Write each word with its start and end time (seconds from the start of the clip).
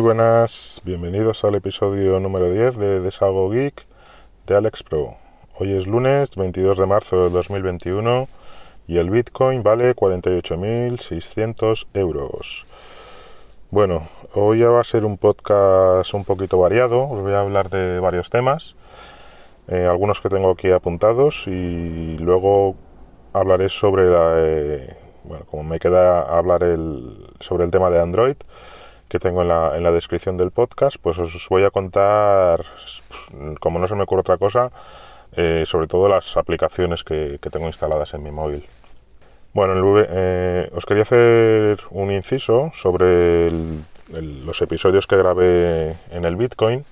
Muy 0.00 0.14
buenas, 0.14 0.80
bienvenidos 0.82 1.44
al 1.44 1.56
episodio 1.56 2.18
número 2.20 2.50
10 2.50 2.78
de 2.78 3.00
Desago 3.00 3.50
Geek 3.50 3.84
de 4.46 4.56
Alex 4.56 4.82
Pro. 4.82 5.18
Hoy 5.58 5.72
es 5.72 5.86
lunes 5.86 6.30
22 6.36 6.78
de 6.78 6.86
marzo 6.86 7.24
de 7.24 7.28
2021 7.28 8.26
y 8.88 8.96
el 8.96 9.10
Bitcoin 9.10 9.62
vale 9.62 9.94
48.600 9.94 11.86
euros. 11.92 12.64
Bueno, 13.70 14.08
hoy 14.32 14.60
ya 14.60 14.70
va 14.70 14.80
a 14.80 14.84
ser 14.84 15.04
un 15.04 15.18
podcast 15.18 16.14
un 16.14 16.24
poquito 16.24 16.58
variado, 16.58 17.02
os 17.02 17.20
voy 17.20 17.34
a 17.34 17.40
hablar 17.40 17.68
de 17.68 18.00
varios 18.00 18.30
temas, 18.30 18.76
eh, 19.68 19.84
algunos 19.84 20.22
que 20.22 20.30
tengo 20.30 20.52
aquí 20.52 20.70
apuntados 20.70 21.46
y 21.46 22.16
luego 22.16 22.74
hablaré 23.34 23.68
sobre 23.68 24.08
la... 24.08 24.32
Eh, 24.38 24.96
bueno, 25.24 25.44
como 25.50 25.62
me 25.62 25.78
queda 25.78 26.22
hablar 26.22 26.62
el, 26.62 27.26
sobre 27.38 27.64
el 27.66 27.70
tema 27.70 27.90
de 27.90 28.00
Android, 28.00 28.36
que 29.10 29.18
tengo 29.18 29.42
en 29.42 29.48
la, 29.48 29.76
en 29.76 29.82
la 29.82 29.90
descripción 29.90 30.36
del 30.36 30.52
podcast, 30.52 30.96
pues 31.02 31.18
os 31.18 31.48
voy 31.50 31.64
a 31.64 31.70
contar, 31.70 32.64
como 33.58 33.80
no 33.80 33.88
se 33.88 33.96
me 33.96 34.04
ocurre 34.04 34.20
otra 34.20 34.38
cosa, 34.38 34.70
eh, 35.36 35.64
sobre 35.66 35.88
todo 35.88 36.08
las 36.08 36.36
aplicaciones 36.36 37.02
que, 37.02 37.38
tengo 37.50 37.66
instaladas 37.66 38.14
en 38.14 38.22
mi 38.22 38.30
móvil. 38.30 38.64
Bueno, 39.52 39.74
eh, 40.08 40.70
os 40.72 40.86
quería 40.86 41.02
hacer 41.02 41.80
un 41.90 42.12
inciso 42.12 42.70
sobre 42.72 43.50
los 44.12 44.62
episodios 44.62 45.08
que 45.08 45.16
grabé 45.16 45.96
en 46.12 46.24
el 46.24 46.36
Bitcoin. 46.36 46.84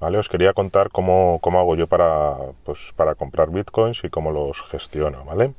¿vale? 0.00 0.18
Os 0.18 0.28
quería 0.28 0.54
contar 0.54 0.90
cómo, 0.90 1.38
cómo 1.40 1.60
hago 1.60 1.76
yo 1.76 1.86
para, 1.86 2.34
pues, 2.64 2.92
para 2.96 3.14
comprar 3.14 3.50
Bitcoins 3.50 4.02
y 4.02 4.10
cómo 4.10 4.32
los 4.32 4.60
gestiono. 4.62 5.24
¿vale? 5.24 5.54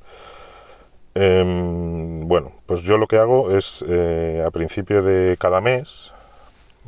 Em, 1.17 2.27
bueno, 2.27 2.51
pues 2.65 2.81
yo 2.81 2.97
lo 2.97 3.07
que 3.07 3.17
hago 3.17 3.51
es 3.57 3.83
eh, 3.87 4.43
a 4.45 4.51
principio 4.51 5.01
de 5.01 5.37
cada 5.39 5.61
mes, 5.61 6.13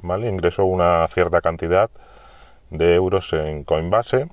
¿vale? 0.02 0.28
Ingreso 0.28 0.66
una 0.66 1.08
cierta 1.08 1.39
cantidad 1.39 1.89
de 2.69 2.95
euros 2.95 3.31
en 3.31 3.64
Coinbase 3.64 4.28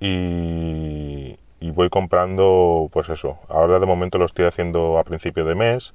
y, 0.00 1.38
voy 1.72 1.90
comprando, 1.90 2.88
pues 2.92 3.08
eso. 3.10 3.38
Ahora 3.48 3.78
de 3.78 3.86
momento 3.86 4.18
lo 4.18 4.26
estoy 4.26 4.46
haciendo 4.46 4.98
a 4.98 5.04
principio 5.04 5.44
de 5.44 5.54
mes. 5.54 5.92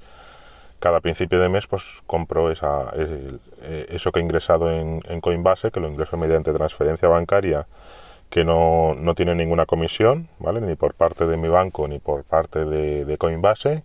Cada 0.80 1.00
principio 1.00 1.40
de 1.40 1.50
mes, 1.50 1.66
pues 1.66 2.02
compro 2.06 2.50
esa, 2.50 2.90
eh, 2.96 3.86
eso 3.90 4.12
que 4.12 4.20
he 4.20 4.22
ingresado 4.22 4.72
en 4.72 5.20
Coinbase, 5.20 5.70
que 5.70 5.80
lo 5.80 5.88
ingreso 5.88 6.16
mediante 6.16 6.52
transferencia 6.54 7.08
bancaria 7.08 7.66
que 8.34 8.44
no, 8.44 8.96
no, 8.96 9.14
tiene 9.14 9.36
ninguna 9.36 9.64
comisión, 9.64 10.28
¿vale? 10.40 10.60
Ni 10.60 10.74
por 10.74 10.94
parte 10.94 11.24
de 11.24 11.36
mi 11.36 11.46
banco 11.46 11.86
ni 11.86 12.00
por 12.00 12.24
parte 12.24 12.64
de, 12.64 13.16
Coinbase. 13.16 13.84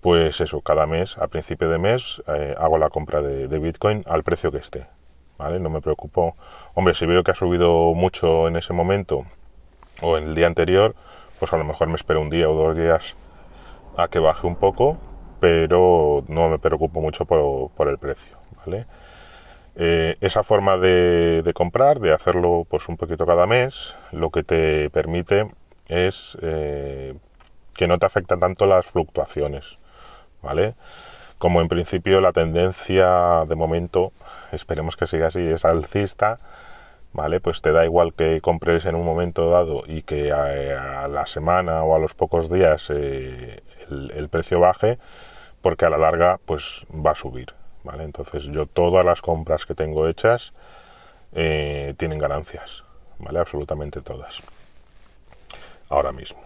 Pues 0.00 0.40
eso, 0.40 0.62
cada 0.62 0.86
mes, 0.86 1.18
a 1.18 1.28
principio 1.28 1.68
de 1.68 1.76
mes, 1.76 2.22
eh, 2.28 2.54
hago 2.56 2.78
la 2.78 2.88
compra 2.88 3.20
de, 3.20 3.58
Bitcoin 3.58 4.04
al 4.06 4.22
precio 4.22 4.50
que 4.50 4.56
esté, 4.56 4.86
¿vale? 5.36 5.60
No 5.60 5.68
me 5.68 5.82
preocupo. 5.82 6.34
Hombre, 6.72 6.94
si 6.94 7.04
veo 7.04 7.22
que 7.24 7.32
ha 7.32 7.34
subido 7.34 7.92
mucho 7.92 8.48
en 8.48 8.56
ese 8.56 8.72
momento 8.72 9.26
o 10.00 10.16
en 10.16 10.28
el 10.28 10.34
día 10.34 10.46
anterior, 10.46 10.94
pues 11.38 11.52
a 11.52 11.58
lo 11.58 11.64
mejor 11.64 11.88
me 11.88 11.96
espero 11.96 12.22
un 12.22 12.30
día 12.30 12.48
o 12.48 12.54
dos 12.54 12.74
días 12.74 13.16
a 13.98 14.08
que 14.08 14.18
baje 14.18 14.46
un 14.46 14.56
poco, 14.56 14.96
pero 15.40 16.24
no 16.28 16.48
me 16.48 16.58
preocupo 16.58 17.02
mucho 17.02 17.26
por, 17.26 17.70
por 17.72 17.88
el 17.88 17.98
precio, 17.98 18.38
¿vale? 18.64 18.86
Eh, 19.78 20.16
esa 20.22 20.42
forma 20.42 20.78
de, 20.78 21.52
comprar, 21.54 22.00
de 22.00 22.12
hacerlo 22.12 22.66
pues 22.68 22.88
un 22.88 22.96
poquito 22.96 23.26
cada 23.26 23.46
mes, 23.46 23.94
lo 24.10 24.30
que 24.30 24.42
te 24.42 24.88
permite 24.88 25.50
es 25.86 26.38
eh, 26.40 27.14
que 27.74 27.86
no 27.86 27.98
te 27.98 28.06
afectan 28.06 28.40
tanto 28.40 28.64
las 28.66 28.86
fluctuaciones, 28.86 29.78
¿vale? 30.42 30.74
Como 31.36 31.60
en 31.60 31.68
principio 31.68 32.22
la 32.22 32.32
tendencia 32.32 33.44
de 33.46 33.54
momento, 33.54 34.12
esperemos 34.50 34.96
que 34.96 35.06
siga 35.06 35.26
así, 35.26 35.40
es 35.40 35.66
alcista, 35.66 36.40
¿vale? 37.12 37.40
Pues 37.40 37.60
te 37.60 37.72
da 37.72 37.84
igual 37.84 38.14
que 38.14 38.40
compres 38.40 38.86
en 38.86 38.94
un 38.94 39.04
momento 39.04 39.50
dado 39.50 39.82
y 39.86 40.02
que 40.02 40.32
a, 40.32 41.06
la 41.08 41.26
semana 41.26 41.82
o 41.82 41.94
a 41.94 41.98
los 41.98 42.14
pocos 42.14 42.50
días 42.50 42.88
eh, 42.90 43.60
el, 43.90 44.10
el 44.12 44.28
precio 44.30 44.58
baje, 44.58 44.98
porque 45.60 45.84
a 45.84 45.90
la 45.90 45.98
larga 45.98 46.40
pues 46.46 46.86
va 46.90 47.10
a 47.10 47.14
subir, 47.14 47.52
entonces 47.94 48.44
yo 48.44 48.66
todas 48.66 49.04
las 49.04 49.22
compras 49.22 49.66
que 49.66 49.74
tengo 49.74 50.08
hechas 50.08 50.52
eh, 51.32 51.94
tienen 51.96 52.18
ganancias, 52.18 52.84
¿vale? 53.18 53.38
Absolutamente 53.38 54.00
todas. 54.00 54.42
Ahora 55.88 56.12
mismo. 56.12 56.40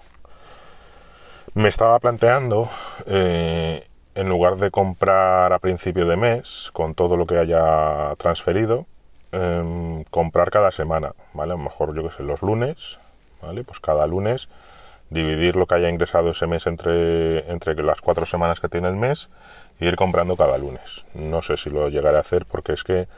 Me 1.54 1.68
estaba 1.68 1.98
planteando, 1.98 2.68
eh, 3.06 3.84
en 4.14 4.28
lugar 4.28 4.56
de 4.56 4.70
comprar 4.70 5.52
a 5.52 5.58
principio 5.58 6.06
de 6.06 6.16
mes, 6.16 6.70
con 6.72 6.94
todo 6.94 7.16
lo 7.16 7.26
que 7.26 7.38
haya 7.38 8.14
transferido, 8.16 8.86
em, 9.32 10.04
comprar 10.04 10.50
cada 10.50 10.70
semana, 10.70 11.14
¿vale? 11.32 11.52
A 11.54 11.56
lo 11.56 11.62
mejor 11.62 11.94
yo 11.94 12.02
que 12.02 12.14
sé, 12.14 12.22
los 12.22 12.42
lunes, 12.42 12.98
¿vale? 13.42 13.64
Pues 13.64 13.80
cada 13.80 14.06
lunes 14.06 14.48
dividir 15.10 15.56
lo 15.56 15.66
que 15.66 15.74
haya 15.74 15.88
ingresado 15.88 16.30
ese 16.30 16.46
mes 16.46 16.66
entre, 16.66 17.50
entre 17.50 17.74
las 17.82 18.00
cuatro 18.00 18.26
semanas 18.26 18.60
que 18.60 18.68
tiene 18.68 18.88
el 18.88 18.96
mes 18.96 19.28
ir 19.80 19.96
comprando 19.96 20.36
cada 20.36 20.58
lunes. 20.58 21.04
No 21.14 21.42
sé 21.42 21.56
si 21.56 21.70
lo 21.70 21.88
llegaré 21.88 22.18
a 22.18 22.20
hacer 22.20 22.46
porque 22.46 22.72
es 22.72 22.84
que 22.84 23.08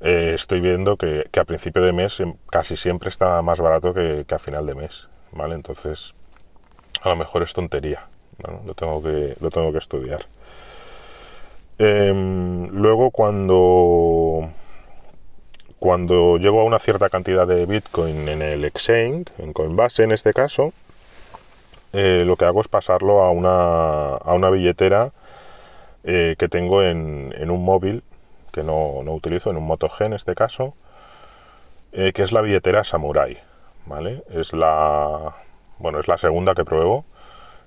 eh, 0.00 0.32
estoy 0.34 0.60
viendo 0.60 0.96
que, 0.96 1.28
a 1.38 1.44
principio 1.44 1.82
de 1.82 1.92
mes 1.92 2.22
casi 2.50 2.76
siempre 2.76 3.08
está 3.08 3.42
más 3.42 3.60
barato 3.60 3.92
que, 3.94 4.24
a 4.30 4.38
final 4.38 4.66
de 4.66 4.74
mes, 4.74 5.08
¿vale? 5.32 5.54
Entonces, 5.54 6.14
a 7.02 7.08
lo 7.08 7.16
mejor 7.16 7.42
es 7.42 7.52
tontería, 7.52 8.06
lo, 8.64 8.74
tengo 8.74 9.02
que, 9.02 9.36
lo 9.40 9.50
tengo 9.50 9.72
que 9.72 9.78
estudiar. 9.78 10.26
Em, 11.78 12.68
luego, 12.70 13.10
cuando, 13.10 14.50
cuando 15.78 16.38
llego 16.38 16.60
a 16.60 16.64
una 16.64 16.78
cierta 16.78 17.08
cantidad 17.08 17.46
de 17.46 17.66
Bitcoin 17.66 18.28
en 18.28 18.42
el 18.42 18.64
exchange, 18.64 19.26
en 19.38 19.52
Coinbase 19.52 20.04
en 20.04 20.12
este 20.12 20.32
caso, 20.32 20.72
eh, 21.92 22.24
lo 22.26 22.36
que 22.36 22.44
hago 22.44 22.60
es 22.60 22.68
pasarlo 22.68 23.22
a 23.22 23.30
una, 23.30 24.14
a 24.14 24.34
una 24.34 24.50
billetera 24.50 25.12
eh, 26.04 26.36
que 26.38 26.48
tengo 26.48 26.82
en, 26.82 27.50
un 27.50 27.64
móvil 27.64 28.02
que 28.52 28.62
no, 28.62 29.00
utilizo, 29.00 29.50
en 29.50 29.56
un 29.56 29.66
Moto 29.66 29.88
G 29.88 30.06
en 30.06 30.12
este 30.12 30.34
caso, 30.34 30.74
eh, 31.92 32.12
que 32.12 32.22
es 32.22 32.32
la 32.32 32.40
billetera 32.40 32.84
Samurai, 32.84 33.38
¿vale? 33.86 34.22
Es 34.30 34.52
la, 34.52 35.36
bueno, 35.78 35.98
es 36.00 36.08
la 36.08 36.18
segunda 36.18 36.54
que 36.54 36.64
pruebo 36.64 37.04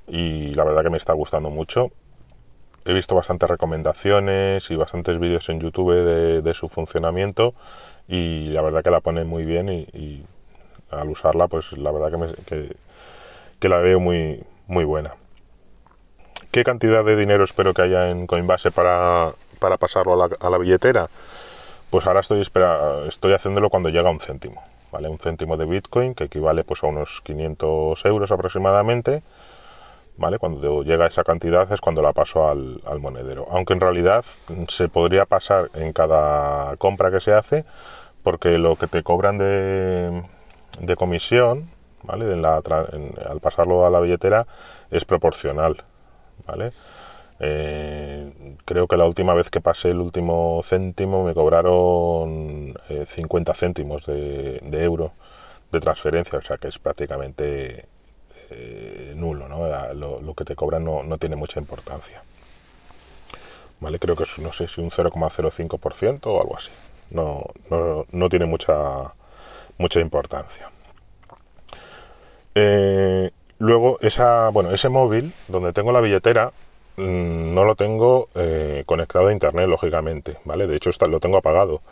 y 0.08 0.54
la 0.54 0.64
verdad 0.64 0.84
que 0.84 0.90
me 0.90 0.98
está 0.98 1.14
gustando 1.14 1.50
mucho. 1.50 1.92
He 2.86 2.94
visto 2.94 3.16
bastantes 3.16 3.50
recomendaciones 3.50 4.72
y 4.72 4.76
bastantes 4.76 5.20
vídeos 5.20 5.50
en 5.50 5.60
YouTube 5.60 5.94
de, 6.42 6.54
su 6.54 6.68
funcionamiento 6.68 7.54
y 8.08 8.48
la 8.50 8.62
verdad 8.62 8.84
que 8.84 8.92
la 8.92 9.02
pone 9.02 9.24
muy 9.24 9.46
bien 9.46 9.70
y, 9.70 10.24
al 10.90 11.10
usarla 11.10 11.48
pues 11.48 11.72
la 11.74 11.92
verdad 11.92 12.12
que, 12.12 12.18
me, 12.18 12.34
que, 12.46 12.76
que 13.62 13.70
la 13.70 13.78
veo 13.78 14.00
muy, 14.00 14.44
muy 14.68 14.84
buena. 14.84 15.14
¿Qué 16.50 16.64
cantidad 16.64 17.06
de 17.06 17.16
dinero 17.16 17.44
espero 17.44 17.74
que 17.76 17.84
haya 17.84 18.10
en 18.10 18.26
Coinbase 18.26 18.72
para, 18.72 19.34
para 19.60 19.78
pasarlo 19.78 20.22
a 20.22 20.50
la, 20.50 20.58
billetera? 20.58 21.10
Pues 21.92 22.08
ahora 22.08 22.22
estoy, 22.22 22.42
espera, 22.42 23.06
estoy 23.08 23.34
haciéndolo 23.34 23.70
cuando 23.70 23.90
llega 23.90 24.10
un 24.10 24.20
céntimo, 24.20 24.64
¿vale? 24.92 25.08
Un 25.08 25.20
céntimo 25.20 25.58
de 25.58 25.66
Bitcoin, 25.66 26.16
que 26.16 26.24
equivale 26.24 26.64
pues 26.64 26.84
a 26.84 26.88
unos 26.88 27.22
500 27.22 28.04
euros 28.06 28.32
aproximadamente, 28.32 29.22
¿vale? 30.18 30.40
Cuando 30.40 30.84
llega 30.84 31.06
esa 31.06 31.24
cantidad 31.24 31.72
es 31.72 31.80
cuando 31.82 32.02
la 32.02 32.14
paso 32.14 32.50
al, 32.50 32.82
monedero. 33.00 33.48
Aunque 33.52 33.74
en 33.74 33.80
realidad 33.80 34.26
se 34.70 34.90
podría 34.90 35.26
pasar 35.26 35.70
en 35.76 35.94
cada 35.94 36.76
compra 36.78 37.12
que 37.12 37.20
se 37.20 37.32
hace, 37.32 37.64
porque 38.24 38.58
lo 38.58 38.76
que 38.76 38.88
te 38.88 39.04
cobran 39.04 39.38
de, 39.38 40.24
de 40.80 40.96
comisión, 40.96 41.70
al 42.12 43.40
pasarlo 43.42 43.86
a 43.86 43.90
la 43.90 44.00
billetera 44.00 44.46
es 44.90 45.06
proporcional. 45.06 45.84
Eh, 47.44 48.56
creo 48.66 48.88
que 48.88 48.98
la 48.98 49.06
última 49.06 49.34
vez 49.34 49.50
que 49.50 49.62
pasé 49.62 49.90
el 49.90 50.00
último 50.00 50.62
céntimo 50.64 51.24
me 51.24 51.34
cobraron 51.34 52.78
50 53.08 53.52
eh, 53.52 53.56
céntimos 53.56 54.06
de, 54.06 54.60
euro 54.74 55.14
de 55.72 55.80
transferencia, 55.80 56.38
o 56.38 56.42
sea 56.44 56.58
que 56.58 56.68
es 56.68 56.78
prácticamente 56.78 57.88
eh, 58.52 59.14
nulo. 59.16 59.48
Lo, 59.96 60.34
que 60.36 60.46
te 60.46 60.56
cobran 60.56 60.86
no, 60.86 61.18
tiene 61.18 61.36
mucha 61.36 61.60
importancia. 61.60 62.22
Creo 64.00 64.16
que 64.16 64.24
es, 64.24 64.38
no 64.38 64.54
sé 64.54 64.68
si 64.68 64.80
un 64.80 64.92
0,05% 64.92 66.28
o 66.28 66.42
algo 66.42 66.56
así. 66.56 66.70
No, 67.10 68.30
tiene 68.30 68.46
mucha 68.46 69.14
importancia. 70.00 70.70
Eh, 72.56 73.32
Luego, 73.62 74.00
esa, 74.02 74.50
bueno, 74.50 74.72
ese 74.72 74.90
móvil 74.90 75.34
donde 75.48 75.72
tengo 75.72 75.92
la 75.92 76.02
billetera 76.02 76.52
mm, 76.98 77.54
no 77.54 77.64
lo 77.64 77.76
tengo 77.76 78.28
eh, 78.34 78.82
conectado 78.88 79.28
a 79.28 79.34
internet, 79.34 79.68
lógicamente, 79.68 80.40
¿vale? 80.46 80.66
De 80.66 80.76
hecho, 80.76 80.90
está, 80.90 81.06
lo 81.06 81.20
tengo 81.20 81.38
apagado. 81.38 81.84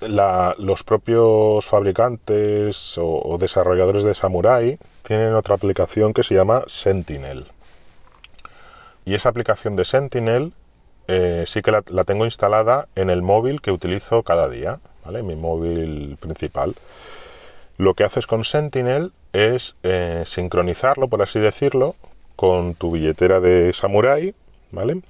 los 0.00 0.84
propios 0.84 1.66
fabricantes 1.66 2.94
o, 2.96 3.36
desarrolladores 3.38 4.04
de 4.04 4.14
Samurai 4.14 4.78
tienen 5.02 5.34
otra 5.34 5.54
aplicación 5.54 6.14
que 6.14 6.22
se 6.22 6.34
llama 6.34 6.64
Sentinel. 6.66 7.44
Y 9.04 9.14
esa 9.14 9.28
aplicación 9.28 9.76
de 9.76 9.84
Sentinel 9.84 10.54
eh, 11.08 11.44
sí 11.46 11.60
que 11.60 11.72
la, 11.72 12.04
tengo 12.04 12.24
instalada 12.24 12.88
en 12.94 13.10
el 13.10 13.20
móvil 13.20 13.60
que 13.60 13.70
utilizo 13.70 14.22
cada 14.22 14.48
día, 14.48 14.80
¿vale? 15.04 15.22
Mi 15.22 15.36
móvil 15.36 16.16
principal. 16.18 16.74
Lo 17.76 17.92
que 17.92 18.04
haces 18.04 18.26
con 18.26 18.44
Sentinel 18.44 19.12
es 19.34 19.74
eh, 19.82 20.22
sincronizarlo, 20.26 21.08
por 21.08 21.20
así 21.20 21.40
decirlo, 21.40 21.96
con 22.36 22.74
tu 22.74 22.92
billetera 22.92 23.40
de 23.40 23.72
Samurai, 23.72 24.34
¿vale? 24.70 25.02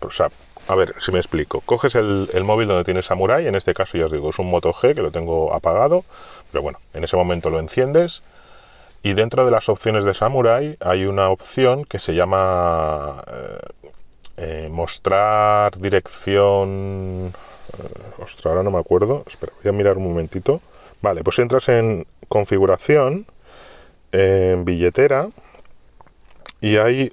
O 0.00 0.10
sea, 0.10 0.30
a 0.68 0.74
ver 0.74 0.94
si 1.00 1.12
me 1.12 1.18
explico. 1.18 1.60
Coges 1.60 1.94
el, 1.96 2.44
móvil 2.44 2.68
donde 2.68 2.84
tienes 2.84 3.06
Samurai, 3.06 3.46
en 3.46 3.56
este 3.56 3.74
caso 3.74 3.98
ya 3.98 4.06
os 4.06 4.12
digo, 4.12 4.30
es 4.30 4.38
un 4.38 4.48
Moto 4.48 4.72
G 4.72 4.94
que 4.94 5.02
lo 5.02 5.10
tengo 5.10 5.52
apagado, 5.52 6.04
pero 6.50 6.62
bueno, 6.62 6.78
en 6.94 7.04
ese 7.04 7.16
momento 7.16 7.50
lo 7.50 7.58
enciendes 7.58 8.22
y 9.02 9.12
dentro 9.12 9.44
de 9.44 9.50
las 9.50 9.68
opciones 9.68 10.04
de 10.04 10.14
Samurai 10.14 10.76
hay 10.80 11.04
una 11.04 11.28
opción 11.28 11.84
que 11.84 11.98
se 11.98 12.14
llama 12.14 13.24
eh, 13.26 13.90
eh, 14.36 14.68
mostrar 14.70 15.78
dirección... 15.78 17.34
Ostras, 18.22 18.46
ahora 18.46 18.62
no 18.62 18.70
me 18.70 18.78
acuerdo. 18.78 19.24
Espera, 19.26 19.52
voy 19.62 19.68
a 19.68 19.72
mirar 19.72 19.96
un 19.96 20.04
momentito. 20.04 20.60
Vale, 21.02 21.24
pues 21.24 21.38
entras 21.40 21.68
en 21.68 22.06
configuración, 22.28 23.26
en 24.14 24.64
billetera, 24.64 25.28
y 26.60 26.76
hay 26.76 27.10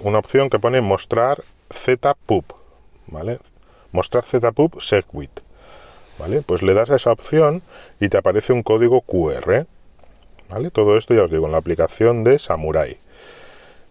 una 0.00 0.18
opción 0.18 0.50
que 0.50 0.58
pone 0.58 0.80
mostrar 0.80 1.44
ZPUB. 1.72 2.44
¿vale? 3.06 3.38
Mostrar 3.92 4.24
ZPUB 4.24 4.80
Segwit, 4.80 5.40
¿vale? 6.18 6.42
Pues 6.42 6.62
le 6.62 6.74
das 6.74 6.90
a 6.90 6.96
esa 6.96 7.12
opción 7.12 7.62
y 8.00 8.08
te 8.08 8.18
aparece 8.18 8.52
un 8.52 8.62
código 8.62 9.00
QR, 9.02 9.66
¿vale? 10.48 10.70
Todo 10.70 10.96
esto 10.98 11.14
ya 11.14 11.24
os 11.24 11.30
digo 11.30 11.46
en 11.46 11.52
la 11.52 11.58
aplicación 11.58 12.24
de 12.24 12.38
Samurai. 12.38 12.98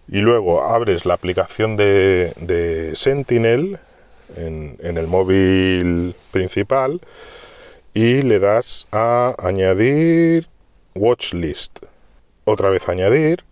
Y 0.10 0.18
luego 0.18 0.64
abres 0.64 1.06
la 1.06 1.14
aplicación 1.14 1.78
de, 1.78 2.92
Sentinel 2.96 3.80
en, 4.36 4.78
en 4.82 4.98
el 4.98 5.08
móvil 5.08 6.16
principal 6.32 7.00
y 7.94 8.22
le 8.22 8.40
das 8.40 8.88
a 8.92 9.36
añadir 9.38 10.48
watch 10.96 11.34
list. 11.34 11.86
Otra 12.46 12.70
vez 12.70 12.90
añadir 12.90 13.44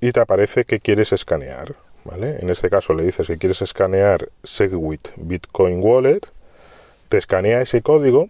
y 0.00 0.12
te 0.12 0.20
aparece 0.20 0.64
que 0.64 0.80
quieres 0.80 1.12
escanear. 1.12 1.74
En 2.12 2.50
este 2.50 2.68
caso 2.68 2.92
le 2.92 3.04
dices 3.04 3.26
que 3.26 3.38
quieres 3.38 3.62
escanear 3.62 4.28
Segwit 4.42 5.08
Bitcoin 5.16 5.80
Wallet, 5.80 6.20
te 7.08 7.16
escanea 7.16 7.62
ese 7.62 7.80
código 7.80 8.28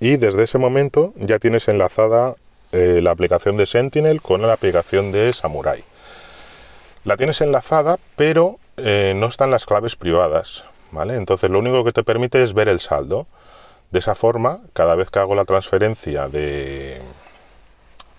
y 0.00 0.16
desde 0.16 0.44
ese 0.44 0.56
momento 0.56 1.12
ya 1.16 1.38
tienes 1.38 1.68
enlazada 1.68 2.36
eh, 2.72 3.00
la 3.02 3.10
aplicación 3.10 3.58
de 3.58 3.66
Sentinel 3.66 4.22
con 4.22 4.40
la 4.40 4.54
aplicación 4.54 5.12
de 5.12 5.32
Samurai. 5.34 5.84
La 7.04 7.18
tienes 7.18 7.40
enlazada, 7.42 7.98
pero 8.16 8.58
eh, 8.78 9.12
no 9.14 9.26
están 9.26 9.50
las 9.50 9.66
claves 9.66 9.96
privadas, 9.96 10.64
¿vale? 10.90 11.16
Entonces 11.16 11.50
lo 11.50 11.58
único 11.58 11.84
que 11.84 11.92
te 11.92 12.04
permite 12.04 12.42
es 12.42 12.54
ver 12.54 12.68
el 12.68 12.80
saldo. 12.80 13.26
De 13.90 13.98
esa 13.98 14.14
forma, 14.14 14.60
cada 14.72 14.94
vez 14.96 15.10
que 15.10 15.18
hago 15.18 15.34
la 15.34 15.44
transferencia 15.44 16.28
de, 16.28 17.00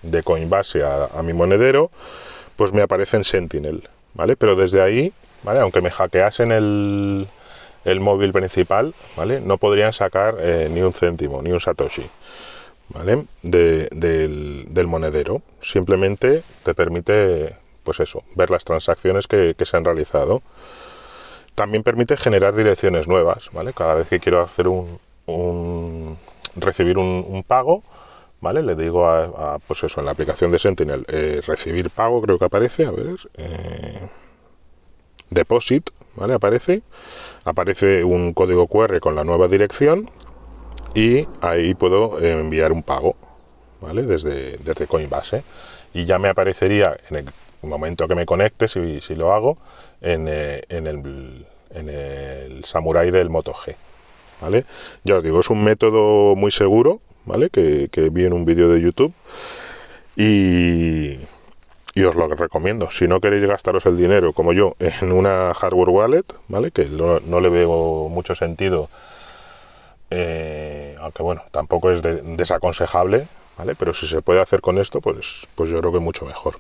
de 0.01 0.24
Coinbase 0.24 0.84
a, 0.84 1.22
mi 1.24 1.34
monedero, 1.34 1.92
pues 2.56 2.74
me 2.74 2.81
aparece 2.81 3.18
en 3.18 3.24
Sentinel. 3.24 3.90
¿vale? 4.13 4.36
Pero 4.36 4.56
desde 4.56 4.81
ahí, 4.81 5.13
¿vale? 5.44 5.60
Aunque 5.60 5.81
me 5.81 5.92
hackeasen 5.92 6.51
el, 6.51 7.28
el 7.86 8.00
móvil 8.00 8.31
principal, 8.31 8.94
¿vale? 9.16 9.42
No 9.42 9.57
podrían 9.57 9.94
sacar 9.94 10.38
eh, 10.40 10.69
ni 10.72 10.81
un 10.81 10.94
céntimo, 10.94 11.42
ni 11.42 11.51
un 11.51 11.60
satoshi, 11.60 12.06
¿vale? 12.90 13.25
del, 13.42 14.88
monedero. 14.88 15.42
Simplemente 15.62 16.44
te 16.63 16.74
permite, 16.74 17.56
pues 17.84 18.00
eso, 18.00 18.24
ver 18.36 18.50
las 18.50 18.66
transacciones 18.66 19.28
que, 19.28 19.56
se 19.60 19.78
han 19.78 19.86
realizado. 19.86 20.42
También 21.56 21.84
permite 21.84 22.16
generar 22.16 22.56
direcciones 22.56 23.07
nuevas, 23.07 23.50
¿vale? 23.51 23.74
Cada 23.74 23.96
vez 23.96 24.07
que 24.07 24.19
quiero 24.19 24.42
hacer 24.42 24.68
un, 24.68 26.18
recibir 26.56 26.98
un, 26.98 27.44
pago, 27.46 27.84
¿vale? 28.41 28.63
Le 28.63 28.75
digo 28.75 29.07
a, 29.07 29.59
pues 29.59 29.83
eso, 29.83 30.00
en 30.00 30.06
la 30.06 30.12
aplicación 30.12 30.51
de 30.51 30.59
Sentinel, 30.59 31.06
eh, 31.07 31.41
recibir 31.45 31.89
pago, 31.89 32.21
creo 32.21 32.39
que 32.39 32.45
aparece, 32.45 32.86
a 32.86 32.91
ver, 32.91 33.15
eh, 33.36 34.07
deposit, 35.30 35.89
¿vale? 36.15 36.33
Aparece, 36.33 36.81
aparece 37.44 38.03
un 38.03 38.33
código 38.33 38.68
QR 38.68 39.00
con 39.00 39.15
la 39.15 39.24
nueva 39.24 39.47
dirección 39.47 40.09
y 40.94 41.27
ahí 41.41 41.74
puedo 41.75 42.19
enviar 42.19 42.71
un 42.71 42.83
pago, 42.83 43.15
¿vale? 43.81 44.03
Desde, 44.03 44.57
desde 44.57 44.88
Coinbase 44.88 45.44
y 45.94 46.06
ya 46.06 46.19
me 46.19 46.30
aparecería 46.30 46.97
en 47.09 47.18
el 47.18 47.30
momento 47.62 48.07
que 48.07 48.15
me 48.15 48.25
conecte, 48.25 48.68
si, 48.68 49.01
si 49.01 49.15
lo 49.15 49.33
hago, 49.33 49.57
en, 50.01 50.27
eh, 50.30 50.63
en, 50.69 50.88
el, 50.88 51.45
en 51.71 51.89
el 51.89 52.65
Samurai 52.65 53.12
del 53.12 53.30
Moto 53.30 53.53
G. 53.53 53.75
¿Vale? 54.41 54.65
Ya 55.03 55.18
os 55.18 55.24
digo, 55.24 55.41
es 55.41 55.50
un 55.50 55.63
método 55.63 56.36
muy 56.36 56.51
seguro, 56.51 57.01
Que, 57.51 58.09
vi 58.11 58.25
en 58.25 58.33
un 58.33 58.45
vídeo 58.45 58.69
de 58.69 58.81
YouTube. 58.81 59.13
Y, 60.15 61.17
os 62.03 62.15
lo 62.15 62.27
recomiendo. 62.27 62.89
Si 62.91 63.07
no 63.07 63.19
queréis 63.19 63.45
gastaros 63.45 63.85
el 63.85 63.97
dinero, 63.97 64.33
como 64.33 64.53
yo, 64.53 64.75
en 64.79 65.11
una 65.11 65.53
hardware 65.53 65.89
wallet, 65.89 66.25
¿vale? 66.47 66.71
Que 66.71 66.85
no, 66.85 67.39
le 67.39 67.49
veo 67.49 68.09
mucho 68.09 68.35
sentido, 68.35 68.89
eh, 70.09 70.95
aunque 70.99 71.21
bueno, 71.23 71.43
tampoco 71.51 71.91
es 71.91 72.01
desaconsejable, 72.01 73.27
¿vale? 73.57 73.75
Pero 73.75 73.93
si 73.93 74.07
se 74.07 74.21
puede 74.21 74.41
hacer 74.41 74.61
con 74.61 74.77
esto, 74.77 75.01
pues, 75.01 75.47
pues 75.55 75.69
yo 75.69 75.79
creo 75.79 75.91
que 75.91 75.99
mucho 75.99 76.25
mejor. 76.25 76.59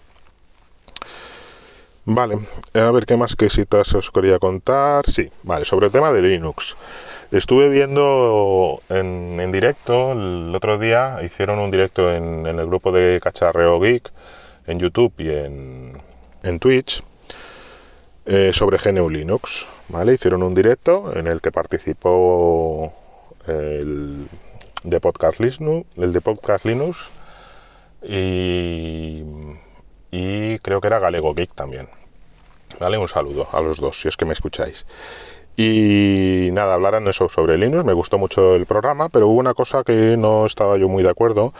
Vale, 2.05 2.39
a 2.73 2.91
ver 2.91 3.05
qué 3.05 3.17
más 3.17 3.35
que 3.35 3.49
citas 3.49 3.93
os 3.93 4.09
quería 4.09 4.39
contar. 4.39 5.05
Sí, 5.09 5.29
vale, 5.43 5.65
sobre 5.65 5.87
el 5.87 5.91
tema 5.91 6.11
de 6.11 6.21
Linux. 6.21 6.75
Estuve 7.31 7.69
viendo 7.69 8.81
en, 8.89 9.18
directo 9.51 10.13
el 10.13 10.53
otro 10.55 10.77
día, 10.77 11.19
hicieron 11.23 11.59
un 11.59 11.71
directo 11.71 12.13
en, 12.13 12.45
el 12.45 12.65
grupo 12.67 12.91
de 12.91 13.19
Cacharreo 13.21 13.79
Geek, 13.79 14.11
en 14.67 14.79
YouTube 14.79 15.13
y 15.17 15.29
en, 15.29 16.59
Twitch, 16.59 17.03
eh, 18.25 18.51
sobre 18.53 18.77
GNU 18.77 19.09
Linux. 19.09 19.65
¿vale? 19.89 20.13
Hicieron 20.13 20.43
un 20.43 20.53
directo 20.53 21.11
en 21.15 21.27
el 21.27 21.41
que 21.41 21.51
participó 21.51 22.93
el 23.47 24.27
de 24.83 24.99
Podcast 24.99 25.39
Linux, 25.39 25.87
el 25.97 26.13
de 26.13 26.21
Podcast 26.21 26.65
Linux 26.65 26.97
y, 28.01 29.23
y 30.11 30.59
creo 30.59 30.81
que 30.81 30.87
era 30.87 30.99
Galego 30.99 31.33
Geek 31.33 31.53
también. 31.53 31.89
¿Vale? 32.79 32.97
Un 32.97 33.07
saludo 33.07 33.47
a 33.51 33.61
los 33.61 33.79
dos, 33.79 33.99
si 33.99 34.07
es 34.07 34.15
que 34.15 34.25
me 34.25 34.33
escucháis. 34.33 34.85
Y 35.61 36.51
nada, 36.53 36.75
hablaran 36.75 37.05
eso 37.09 37.27
sobre 37.27 37.57
Linux, 37.57 37.83
me 37.83 37.91
gustó 37.91 38.17
mucho 38.17 38.55
el 38.55 38.65
programa, 38.65 39.09
pero 39.09 39.27
hubo 39.27 39.41
una 39.41 39.53
cosa 39.53 39.83
que 39.83 40.15
no 40.15 40.45
estaba 40.45 40.77
yo 40.77 40.87
muy 40.87 41.03
de 41.03 41.09
acuerdo, 41.09 41.53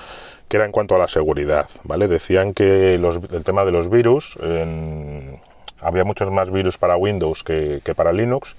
que 0.47 0.55
era 0.55 0.65
en 0.65 0.71
cuanto 0.71 0.95
a 0.95 0.97
la 0.97 1.09
seguridad, 1.09 1.67
¿vale? 1.83 2.07
Decían 2.07 2.53
que 2.53 2.95
el 2.95 3.43
tema 3.43 3.65
de 3.65 3.73
los 3.73 3.89
virus, 3.89 4.37
había 5.81 6.05
muchos 6.05 6.31
más 6.31 6.49
virus 6.49 6.77
para 6.77 6.95
Windows 6.95 7.43
que, 7.43 7.81
para 7.93 8.13
Linux, 8.13 8.55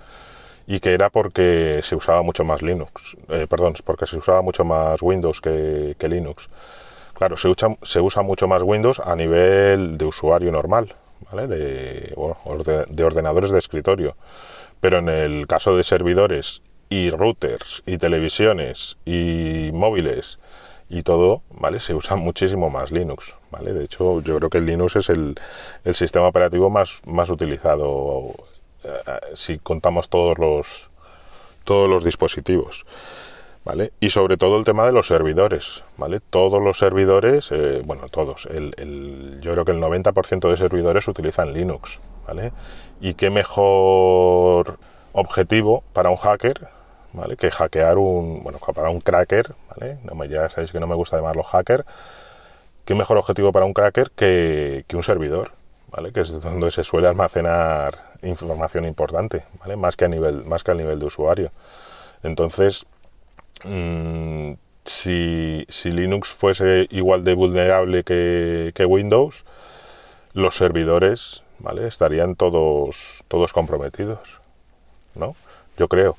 y 0.66 0.78
que 0.78 0.92
era 0.92 1.09
porque 1.09 1.80
se 1.85 1.97
usaba 1.97 2.20
mucho 2.20 2.44
más 2.44 2.61
Linux, 2.61 3.16
eh, 3.30 3.47
perdón, 3.49 3.76
porque 3.82 4.06
se 4.06 4.18
usaba 4.18 4.42
mucho 4.42 4.66
más 4.66 5.00
Windows 5.00 5.40
que, 5.40 5.97
Linux. 6.06 6.50
Claro, 7.14 7.38
se 7.38 7.49
usa, 7.49 7.78
se 7.82 8.02
usa 8.02 8.20
mucho 8.20 8.47
más 8.47 8.62
Windows 8.62 9.00
a 9.00 9.16
nivel 9.16 9.97
de 9.97 10.04
usuario 10.04 10.52
normal, 10.52 10.94
¿vale? 11.32 11.47
De, 11.47 12.14
de 12.90 13.04
ordenadores 13.04 13.50
de 13.52 13.59
escritorio. 13.59 14.16
Pero 14.81 14.99
en 14.99 15.09
el 15.09 15.47
caso 15.47 15.77
de 15.77 15.85
servidores 15.85 16.63
y 16.89 17.11
routers 17.11 17.83
y 17.87 17.99
televisiones 17.99 18.97
y 19.07 19.71
móviles 19.73 20.39
y 20.91 21.05
todo, 21.05 21.43
¿vale? 21.51 21.81
Se 21.81 21.95
usa 21.95 22.17
muchísimo 22.17 22.69
más 22.69 22.91
Linux, 22.91 23.35
¿vale? 23.51 23.73
De 23.73 23.85
hecho, 23.85 24.21
yo 24.21 24.37
creo 24.37 24.51
que 24.51 24.59
el 24.59 24.67
Linux 24.67 24.97
es 24.97 25.09
el, 25.09 25.39
sistema 25.95 26.27
operativo 26.27 26.69
más, 26.69 27.01
más 27.07 27.31
utilizado 27.31 28.35
eh, 28.85 28.91
si 29.35 29.59
contamos 29.59 30.09
todos 30.09 30.39
los, 30.39 30.91
todos 31.65 31.89
los 31.89 32.05
dispositivos. 32.05 32.85
¿Vale? 33.63 33.93
Y 34.01 34.09
sobre 34.09 34.39
todo 34.39 34.57
el 34.57 34.65
tema 34.65 34.87
de 34.87 34.93
los 34.93 35.07
servidores, 35.07 35.85
¿vale? 35.99 36.21
Todos 36.21 36.63
los 36.63 36.79
servidores, 36.79 37.53
eh, 37.53 37.83
bueno, 37.85 38.09
todos, 38.09 38.47
el, 38.47 39.39
yo 39.43 39.53
creo 39.53 39.67
que 39.67 39.73
el 39.73 39.83
90% 39.83 40.51
de 40.51 40.57
servidores 40.57 41.07
utilizan 41.07 41.53
Linux, 41.53 42.01
Y 43.01 43.15
qué 43.15 43.31
mejor 43.31 44.79
objetivo 45.13 45.83
para 45.93 46.11
un 46.11 46.17
hacker. 46.17 46.69
Que 47.39 47.51
hackear 47.51 47.99
un, 47.99 48.43
bueno, 48.43 48.59
para 48.59 48.91
un 48.91 49.01
cracker. 49.01 49.55
No 50.05 50.25
ya 50.25 50.49
sabéis 50.49 50.73
que 50.73 50.81
no 50.81 50.87
me 50.87 50.95
gusta 50.95 51.17
llamarlo 51.17 51.43
hacker. 51.43 51.85
Qué 52.85 52.95
mejor 52.95 53.17
objetivo 53.19 53.53
para 53.53 53.67
un 53.67 53.73
cracker 53.73 54.11
que, 54.13 54.85
un 54.93 55.03
servidor. 55.03 55.53
Que 56.15 56.21
es 56.21 56.41
donde 56.41 56.71
se 56.71 56.85
suele 56.85 57.09
almacenar 57.09 58.13
información 58.23 58.85
importante. 58.85 59.45
Más 59.77 59.97
que 59.97 60.05
a 60.05 60.09
nivel, 60.09 60.45
más 60.45 60.63
que 60.63 60.71
al 60.71 60.77
nivel 60.77 60.99
de 61.01 61.07
usuario. 61.07 61.51
Entonces, 62.23 62.87
mm, 63.65 64.53
si, 64.85 65.67
Linux 65.85 66.29
fuese 66.29 66.87
igual 66.91 67.25
de 67.25 67.35
vulnerable 67.35 68.05
que 68.05 68.87
Windows, 68.87 69.45
los 70.33 70.57
servidores 70.57 71.43
¿vale? 71.61 71.87
Estarían 71.87 72.37
todos, 72.37 73.25
todos 73.29 73.52
comprometidos. 73.52 74.40
¿no? 75.14 75.35
Yo 75.76 75.88
creo. 75.88 76.17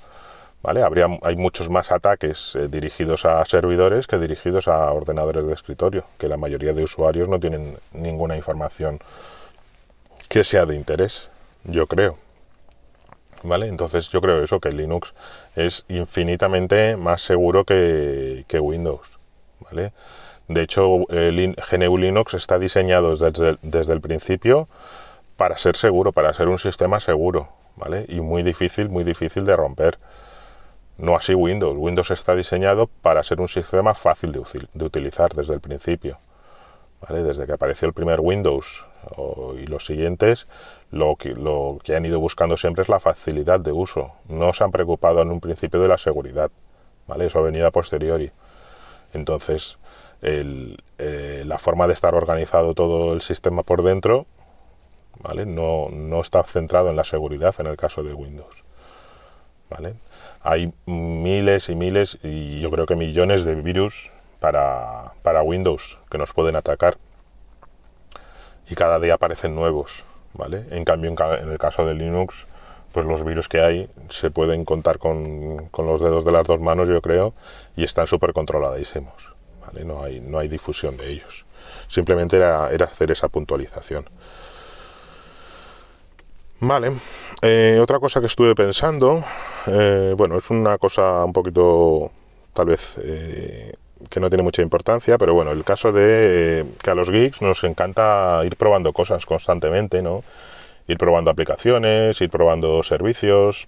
¿Vale? 0.63 0.83
Habría, 0.83 1.07
hay 1.23 1.35
muchos 1.35 1.69
más 1.71 1.91
ataques 1.91 2.55
eh, 2.55 2.67
dirigidos 2.67 3.25
a 3.25 3.43
servidores 3.45 4.05
que 4.05 4.19
dirigidos 4.19 4.67
a 4.67 4.91
ordenadores 4.91 5.47
de 5.47 5.53
escritorio, 5.53 6.03
que 6.19 6.27
la 6.27 6.37
mayoría 6.37 6.73
de 6.73 6.83
usuarios 6.83 7.27
no 7.27 7.39
tienen 7.39 7.77
ninguna 7.93 8.37
información 8.37 8.99
que 10.29 10.43
sea 10.43 10.67
de 10.67 10.75
interés, 10.75 11.29
yo 11.63 11.87
creo. 11.87 12.17
¿Vale? 13.41 13.67
Entonces 13.67 14.09
yo 14.09 14.21
creo 14.21 14.43
eso, 14.43 14.59
que 14.59 14.71
Linux 14.71 15.15
es 15.55 15.83
infinitamente 15.87 16.95
más 16.95 17.23
seguro 17.23 17.65
que, 17.65 18.45
Windows. 18.61 19.17
¿Vale? 19.61 19.93
De 20.47 20.61
hecho, 20.61 21.09
el 21.09 21.55
GNU 21.55 21.97
Linux 21.97 22.35
está 22.35 22.59
diseñado 22.59 23.15
desde, 23.15 23.57
desde 23.63 23.93
el 23.93 24.01
principio 24.01 24.67
para 25.41 25.57
ser 25.57 25.75
seguro, 25.75 26.11
para 26.11 26.35
ser 26.35 26.49
un 26.49 26.59
sistema 26.59 26.99
seguro, 26.99 27.49
¿vale? 27.75 28.05
Y 28.09 28.21
muy 28.21 28.43
difícil, 28.43 28.89
muy 28.89 29.03
difícil 29.03 29.43
de 29.43 29.55
romper. 29.55 29.97
No 30.99 31.15
así 31.15 31.33
Windows. 31.33 31.75
Windows 31.79 32.11
está 32.11 32.35
diseñado 32.35 32.85
para 32.85 33.23
ser 33.23 33.41
un 33.41 33.47
sistema 33.47 33.95
fácil 33.95 34.31
de, 34.33 34.85
utilizar 34.85 35.33
desde 35.33 35.55
el 35.55 35.59
principio. 35.59 36.19
¿vale? 37.01 37.23
Desde 37.23 37.47
que 37.47 37.53
apareció 37.53 37.87
el 37.87 37.93
primer 37.95 38.19
Windows 38.19 38.85
y 39.57 39.65
los 39.65 39.83
siguientes, 39.83 40.45
lo 40.91 41.17
que, 41.17 41.33
han 41.95 42.05
ido 42.05 42.19
buscando 42.19 42.55
siempre 42.55 42.83
es 42.83 42.89
la 42.89 42.99
facilidad 42.99 43.59
de 43.59 43.71
uso. 43.71 44.11
No 44.27 44.53
se 44.53 44.63
han 44.63 44.71
preocupado 44.71 45.23
en 45.23 45.31
un 45.31 45.39
principio 45.39 45.79
de 45.79 45.87
la 45.87 45.97
seguridad. 45.97 46.51
¿vale? 47.07 47.25
Eso 47.25 47.39
ha 47.39 47.41
venido 47.41 47.65
a 47.65 47.71
posteriori. 47.71 48.31
Entonces, 49.11 49.79
eh, 50.21 51.43
la 51.47 51.57
forma 51.57 51.87
de 51.87 51.93
estar 51.93 52.13
organizado 52.13 52.75
todo 52.75 53.11
el 53.13 53.23
sistema 53.23 53.63
por 53.63 53.81
dentro 53.81 54.27
no, 55.45 56.21
está 56.21 56.43
centrado 56.43 56.89
en 56.89 56.95
la 56.95 57.03
seguridad 57.03 57.55
en 57.59 57.67
el 57.67 57.77
caso 57.77 58.03
de 58.03 58.13
Windows. 58.13 58.55
hay 60.43 60.73
miles 60.85 61.69
y 61.69 61.75
miles 61.75 62.17
y 62.23 62.59
yo 62.59 62.71
creo 62.71 62.85
que 62.85 62.95
millones 62.95 63.43
de 63.43 63.55
virus 63.55 64.11
para, 64.39 65.13
Windows 65.43 65.97
que 66.09 66.17
nos 66.17 66.33
pueden 66.33 66.55
atacar 66.55 66.97
y 68.69 68.75
cada 68.75 68.99
día 68.99 69.15
aparecen 69.15 69.55
nuevos, 69.55 70.03
¿vale? 70.33 70.65
En 70.71 70.85
cambio, 70.85 71.09
en, 71.09 71.49
el 71.49 71.57
caso 71.57 71.85
de 71.85 71.93
Linux, 71.93 72.47
pues 72.91 73.05
los 73.05 73.23
virus 73.23 73.47
que 73.49 73.61
hay 73.61 73.89
se 74.09 74.31
pueden 74.31 74.65
contar 74.65 74.97
con, 74.97 75.69
los 75.77 76.01
dedos 76.01 76.25
de 76.25 76.31
las 76.31 76.47
dos 76.47 76.59
manos, 76.59 76.87
yo 76.87 77.01
creo, 77.01 77.33
y 77.75 77.83
están 77.83 78.07
súper 78.07 78.33
controladísimos, 78.33 79.13
¿vale? 79.65 79.85
No 79.85 80.03
hay, 80.03 80.19
no 80.21 80.39
hay 80.39 80.47
difusión 80.47 80.97
de 80.97 81.09
ellos. 81.09 81.45
Simplemente 81.87 82.37
era 82.37 82.65
hacer 82.65 83.11
esa 83.11 83.27
puntualización. 83.27 84.05
Vale. 86.61 86.91
Eh, 87.41 87.79
otra 87.81 87.99
cosa 87.99 88.21
que 88.21 88.27
estuve 88.27 88.53
pensando, 88.53 89.23
eh, 89.65 90.13
bueno, 90.15 90.37
es 90.37 90.47
una 90.51 90.77
cosa 90.77 91.25
un 91.25 91.33
poquito, 91.33 92.11
tal 92.53 92.67
vez, 92.67 92.97
eh, 93.03 93.73
que 94.11 94.19
no 94.19 94.29
tiene 94.29 94.43
mucha 94.43 94.61
importancia, 94.61 95.17
pero 95.17 95.33
bueno, 95.33 95.51
el 95.51 95.63
caso 95.63 95.91
de 95.91 96.67
que 96.83 96.91
a 96.91 96.93
los 96.93 97.09
geeks 97.09 97.41
nos 97.41 97.63
encanta 97.63 98.41
ir 98.45 98.57
probando 98.57 98.93
cosas 98.93 99.25
constantemente, 99.25 100.03
¿no? 100.03 100.23
Ir 100.87 100.99
probando 100.99 101.31
aplicaciones, 101.31 102.21
ir 102.21 102.29
probando 102.29 102.83
servicios, 102.83 103.67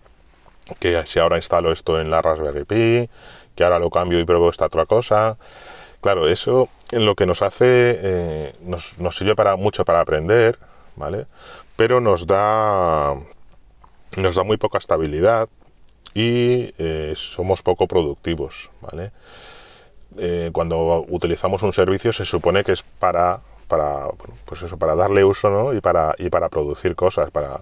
que 0.79 1.03
si 1.07 1.17
ahora 1.17 1.37
instalo 1.37 1.71
esto 1.71 1.99
en 1.99 2.11
la 2.11 2.21
Raspberry 2.21 2.65
Pi, 2.65 3.09
que 3.55 3.63
ahora 3.63 3.79
lo 3.79 3.89
cambio 3.89 4.19
y 4.19 4.25
pruebo 4.25 4.51
esta 4.51 4.67
otra 4.67 4.85
cosa. 4.85 5.37
Claro, 5.99 6.27
eso 6.27 6.69
lo 6.91 7.15
que 7.15 7.25
nos 7.25 7.41
hace, 7.41 8.53
nos, 8.61 8.99
nos 8.99 9.17
sirve 9.17 9.35
para 9.35 9.55
mucho 9.55 9.83
para 9.83 10.01
aprender, 10.01 10.59
¿vale? 10.95 11.25
Pero 11.75 11.99
nos 11.99 12.27
da, 12.27 13.15
nos 14.15 14.35
da 14.35 14.43
muy 14.43 14.57
poca 14.57 14.77
estabilidad 14.77 15.49
y 16.13 16.73
eh, 16.77 17.13
somos 17.15 17.61
poco 17.63 17.87
productivos, 17.87 18.69
¿vale? 18.81 19.11
Eh, 20.17 20.51
cuando 20.53 21.05
utilizamos 21.09 21.63
un 21.63 21.73
servicio 21.73 22.13
se 22.13 22.25
supone 22.25 22.63
que 22.63 22.73
es 22.73 22.83
para, 22.83 23.41
para, 23.67 24.09
pues 24.45 24.61
eso, 24.61 24.77
para 24.77 24.95
darle 24.95 25.23
uso 25.23 25.49
¿no? 25.49 25.73
y, 25.73 25.81
para, 25.81 26.13
y 26.19 26.29
para 26.29 26.49
producir 26.49 26.95
cosas, 26.95 27.31
para 27.31 27.61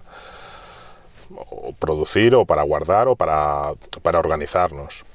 producir 1.79 2.35
o 2.35 2.43
para 2.43 2.63
guardar 2.63 3.07
o 3.07 3.15
para, 3.15 3.71
para 4.01 4.19
organizarnos. 4.19 5.05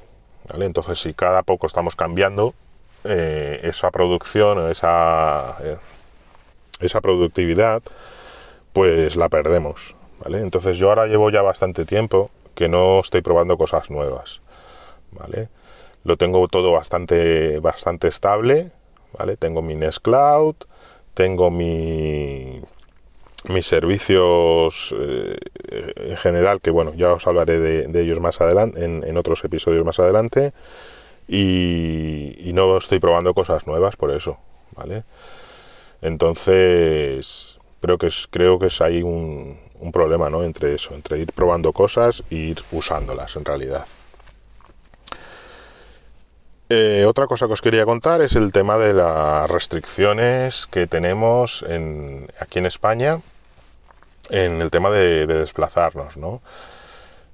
¿vale? 0.49 0.65
Entonces, 0.65 0.99
si 0.99 1.13
cada 1.13 1.43
poco 1.43 1.67
estamos 1.67 1.95
cambiando, 1.95 2.55
eh, 3.05 3.61
esa 3.65 3.91
producción, 3.91 4.71
esa, 4.71 5.59
esa 6.81 7.01
productividad, 7.03 7.83
pues 8.77 9.17
la 9.17 9.31
perdemos. 9.31 9.97
¿vale? 10.23 10.43
Entonces 10.43 10.77
yo 10.77 10.91
ahora 10.91 11.07
llevo 11.07 11.31
ya 11.31 11.41
bastante 11.41 11.87
tiempo 11.87 12.31
que 12.55 12.69
no 12.69 13.01
estoy 13.01 13.23
probando 13.23 13.57
cosas 13.57 13.89
nuevas. 13.89 14.43
¿vale? 15.13 15.49
Lo 16.05 16.19
tengo 16.19 16.47
todo 16.49 16.73
bastante, 16.73 17.59
bastante 17.61 18.09
estable. 18.09 18.71
¿vale? 19.17 19.39
Tengo 19.39 19.63
mi 19.63 19.77
Nest 19.77 20.01
Cloud, 20.03 20.57
tengo 21.15 21.51
mi, 21.51 22.61
mis 23.45 23.67
servicios 23.67 24.95
eh, 24.99 25.39
en 26.11 26.17
general, 26.19 26.61
que 26.61 26.71
bueno, 26.71 26.93
ya 26.95 27.15
os 27.15 27.27
hablaré 27.27 27.59
de, 27.59 28.03
ellos 28.03 28.21
más 28.21 28.43
adelante, 28.43 28.85
en, 28.85 29.17
otros 29.17 29.43
episodios 29.43 29.87
más 29.87 29.99
adelante. 30.01 30.53
Y, 31.29 32.37
y, 32.41 32.53
no 32.53 32.77
estoy 32.77 32.99
probando 32.99 33.33
cosas 33.33 33.67
nuevas 33.67 33.97
por 33.97 34.11
eso, 34.11 34.37
¿vale? 34.77 35.05
Entonces, 36.03 37.56
creo 37.87 37.99
que 37.99 38.09
es, 38.09 38.27
creo 38.31 38.59
que 38.59 38.67
es 38.67 38.81
ahí 38.81 39.03
un, 39.03 39.65
problema 39.93 40.29
¿no? 40.29 40.43
entre 40.43 40.75
eso, 40.75 40.95
entre 40.95 41.21
ir 41.21 41.33
probando 41.33 41.73
cosas 41.73 42.25
e 42.31 42.35
ir 42.35 42.63
usándolas 42.73 43.37
en 43.37 43.45
realidad. 43.45 43.87
Eh, 46.69 47.05
otra 47.07 47.29
cosa 47.29 47.47
que 47.47 47.53
os 47.53 47.63
quería 47.63 47.85
contar 47.85 48.21
es 48.21 48.35
el 48.35 48.51
tema 48.51 48.77
de 48.77 48.93
las 48.93 49.49
restricciones 49.49 50.67
que 50.67 50.89
tenemos 50.89 51.65
en, 51.69 52.29
aquí 52.41 52.59
en 52.59 52.67
España 52.67 53.21
en 54.29 54.61
el 54.61 54.73
tema 54.73 54.91
de, 54.91 55.29
desplazarnos. 55.29 56.17
¿no? 56.17 56.43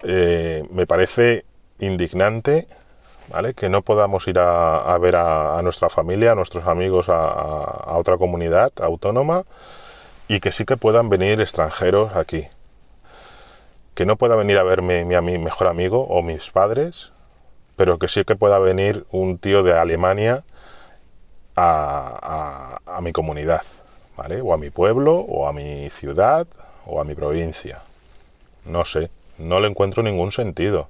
Eh, 0.03 0.63
me 0.71 0.87
parece 0.87 1.47
indignante 1.79 2.67
¿vale? 3.31 3.55
que 3.55 3.71
no 3.71 3.81
podamos 3.81 4.29
ir 4.29 4.39
a, 4.39 4.99
ver 4.99 5.17
a, 5.17 5.59
nuestra 5.63 5.89
familia, 5.89 6.33
a 6.33 6.35
nuestros 6.35 6.67
amigos, 6.67 7.07
a 7.09 7.97
otra 7.97 8.19
comunidad 8.19 8.73
autónoma 8.83 9.45
y 10.29 10.41
que 10.41 10.53
sí 10.53 10.65
que 10.65 10.77
puedan 10.77 11.09
venir 11.09 11.41
extranjeros 11.41 12.15
aquí. 12.17 12.49
Que 13.95 14.07
no 14.07 14.17
pueda 14.17 14.37
venir 14.37 14.59
a 14.59 14.63
verme 14.63 15.05
mi, 15.05 15.21
mi 15.21 15.39
mejor 15.39 15.67
amigo 15.67 16.07
o 16.07 16.23
mis 16.23 16.51
padres, 16.51 17.13
pero 17.77 17.99
que 17.99 18.09
sí 18.09 18.25
que 18.25 18.37
pueda 18.37 18.59
venir 18.59 19.07
un 19.11 19.39
tío 19.39 19.63
de 19.63 19.79
Alemania 19.79 20.45
a, 21.57 23.01
mi 23.03 23.13
comunidad, 23.13 23.63
¿vale? 24.17 24.41
O 24.41 24.55
a 24.55 24.59
mi 24.59 24.71
pueblo, 24.71 25.17
o 25.17 25.49
a 25.49 25.53
mi 25.53 25.91
ciudad, 25.91 26.47
o 26.87 27.01
a 27.01 27.05
mi 27.05 27.15
provincia. 27.15 27.83
No 28.65 28.85
sé, 28.85 29.11
no 29.39 29.61
le 29.61 29.69
encuentro 29.69 30.03
ningún 30.03 30.33
sentido. 30.33 30.89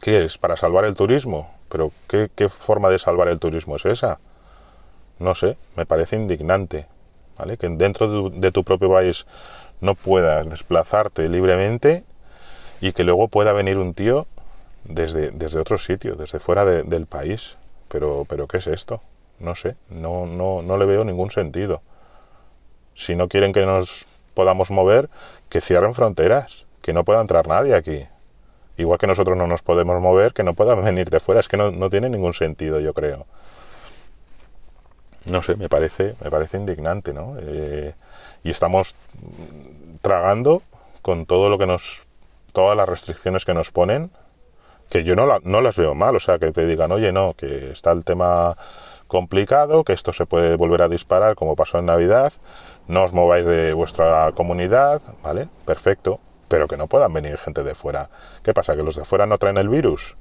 ¿Qué 0.00 0.24
es? 0.24 0.38
¿Para 0.38 0.56
salvar 0.56 0.84
el 0.84 0.94
turismo? 0.94 1.50
¿Pero 1.68 1.92
qué, 2.08 2.30
qué 2.34 2.48
forma 2.48 2.88
de 2.88 2.98
salvar 2.98 3.28
el 3.28 3.38
turismo 3.38 3.76
es 3.76 3.86
esa? 3.86 4.20
No 5.18 5.34
sé, 5.34 5.56
me 5.76 5.86
parece 5.86 6.16
indignante. 6.16 6.86
Que 7.58 7.68
dentro 7.68 8.30
de, 8.30 8.52
tu 8.52 8.64
propio 8.64 8.90
país 8.90 9.24
no 9.80 9.94
puedas 9.94 10.48
desplazarte 10.48 11.28
libremente 11.28 12.04
y 12.80 12.92
que 12.92 13.04
luego 13.04 13.28
pueda 13.28 13.52
venir 13.52 13.78
un 13.78 13.94
tío 13.94 14.26
desde, 14.84 15.30
desde 15.30 15.60
otro 15.60 15.78
sitio, 15.78 16.16
desde 16.16 16.40
fuera 16.40 16.64
del 16.64 17.06
país. 17.06 17.56
Pero, 17.88 18.26
pero 18.28 18.48
¿qué 18.48 18.58
es 18.58 18.66
esto? 18.66 19.00
No 19.38 19.54
sé, 19.54 19.76
no, 19.88 20.26
no, 20.26 20.62
no 20.62 20.76
le 20.78 20.86
veo 20.86 21.04
ningún 21.04 21.30
sentido. 21.30 21.80
Si 22.96 23.14
no 23.14 23.28
quieren 23.28 23.52
que 23.52 23.64
nos 23.64 24.06
podamos 24.34 24.70
mover, 24.70 25.08
que 25.48 25.60
cierren 25.60 25.94
fronteras, 25.94 26.66
que 26.82 26.92
no 26.92 27.04
pueda 27.04 27.20
entrar 27.20 27.46
nadie 27.46 27.74
aquí. 27.74 28.06
Igual 28.76 28.98
que 28.98 29.06
nosotros 29.06 29.36
no 29.36 29.46
nos 29.46 29.62
podemos 29.62 30.00
mover, 30.02 30.32
que 30.32 30.42
no 30.42 30.54
puedan 30.54 30.84
venir 30.84 31.08
de 31.08 31.20
fuera. 31.20 31.40
Es 31.40 31.46
que 31.46 31.56
no, 31.56 31.70
no 31.70 31.88
tiene 31.88 32.10
ningún 32.10 32.34
sentido, 32.34 32.80
yo 32.80 32.92
creo 32.94 33.26
no 35.30 35.42
sé, 35.42 35.56
me 35.56 35.68
parece, 35.68 36.14
me 36.22 36.30
parece 36.30 36.56
indignante, 36.56 37.12
¿no? 37.12 37.36
Eh, 37.40 37.94
y 38.42 38.50
estamos 38.50 38.94
tragando 40.02 40.62
con 41.02 41.26
todo 41.26 41.50
lo 41.50 41.58
que 41.58 41.66
nos, 41.66 42.02
todas 42.52 42.76
las 42.76 42.88
restricciones 42.88 43.44
que 43.44 43.54
nos 43.54 43.70
ponen, 43.70 44.10
que 44.88 45.04
yo 45.04 45.16
no, 45.16 45.26
no 45.42 45.60
las 45.60 45.76
veo 45.76 45.94
mal, 45.94 46.16
o 46.16 46.20
sea, 46.20 46.38
que 46.38 46.50
te 46.52 46.66
digan, 46.66 46.92
oye, 46.92 47.12
no, 47.12 47.34
que 47.34 47.70
está 47.70 47.92
el 47.92 48.04
tema 48.04 48.56
complicado, 49.06 49.84
que 49.84 49.92
esto 49.92 50.12
se 50.12 50.26
puede 50.26 50.56
volver 50.56 50.82
a 50.82 50.88
disparar 50.88 51.34
como 51.34 51.56
pasó 51.56 51.78
en 51.78 51.86
Navidad, 51.86 52.32
no 52.86 53.04
os 53.04 53.12
mováis 53.12 53.44
de 53.44 53.72
vuestra 53.72 54.32
comunidad, 54.32 55.02
¿vale? 55.22 55.48
Perfecto, 55.64 56.20
pero 56.48 56.68
que 56.68 56.76
no 56.76 56.86
puedan 56.86 57.12
venir 57.12 57.36
gente 57.38 57.62
de 57.62 57.74
fuera. 57.74 58.08
¿Qué 58.42 58.54
pasa? 58.54 58.76
¿Que 58.76 58.82
los 58.82 58.96
de 58.96 59.04
fuera 59.04 59.26
no 59.26 59.38
traen 59.38 59.58
el 59.58 59.68
virus? 59.68 60.16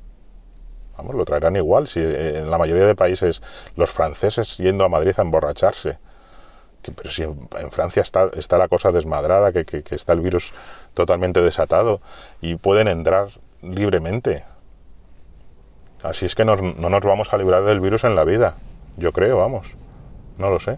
Vamos, 0.97 1.15
lo 1.15 1.25
traerán 1.25 1.55
igual. 1.55 1.87
Si 1.87 1.99
eh, 1.99 2.39
en 2.39 2.49
la 2.49 2.57
mayoría 2.57 2.85
de 2.85 2.95
países 2.95 3.41
los 3.75 3.89
franceses 3.89 4.57
yendo 4.57 4.83
a 4.83 4.89
Madrid 4.89 5.13
a 5.17 5.21
emborracharse, 5.21 5.99
pero 6.95 7.11
si 7.11 7.23
en, 7.23 7.49
Francia 7.71 8.01
está, 8.01 8.29
está 8.33 8.57
la 8.57 8.67
cosa 8.67 8.91
desmadrada, 8.91 9.51
que, 9.51 9.65
que, 9.65 9.83
está 9.95 10.13
el 10.13 10.21
virus 10.21 10.53
totalmente 10.93 11.41
desatado 11.41 12.01
y 12.41 12.55
pueden 12.55 12.87
entrar 12.87 13.29
libremente. 13.61 14.45
Así 16.01 16.25
es 16.25 16.35
que 16.35 16.45
no, 16.45 16.55
no 16.55 16.89
nos 16.89 17.01
vamos 17.01 17.33
a 17.33 17.37
librar 17.37 17.63
del 17.63 17.79
virus 17.79 18.03
en 18.03 18.15
la 18.15 18.23
vida, 18.23 18.55
yo 18.97 19.11
creo, 19.11 19.37
vamos, 19.37 19.75
no 20.37 20.49
lo 20.49 20.59
sé. 20.59 20.77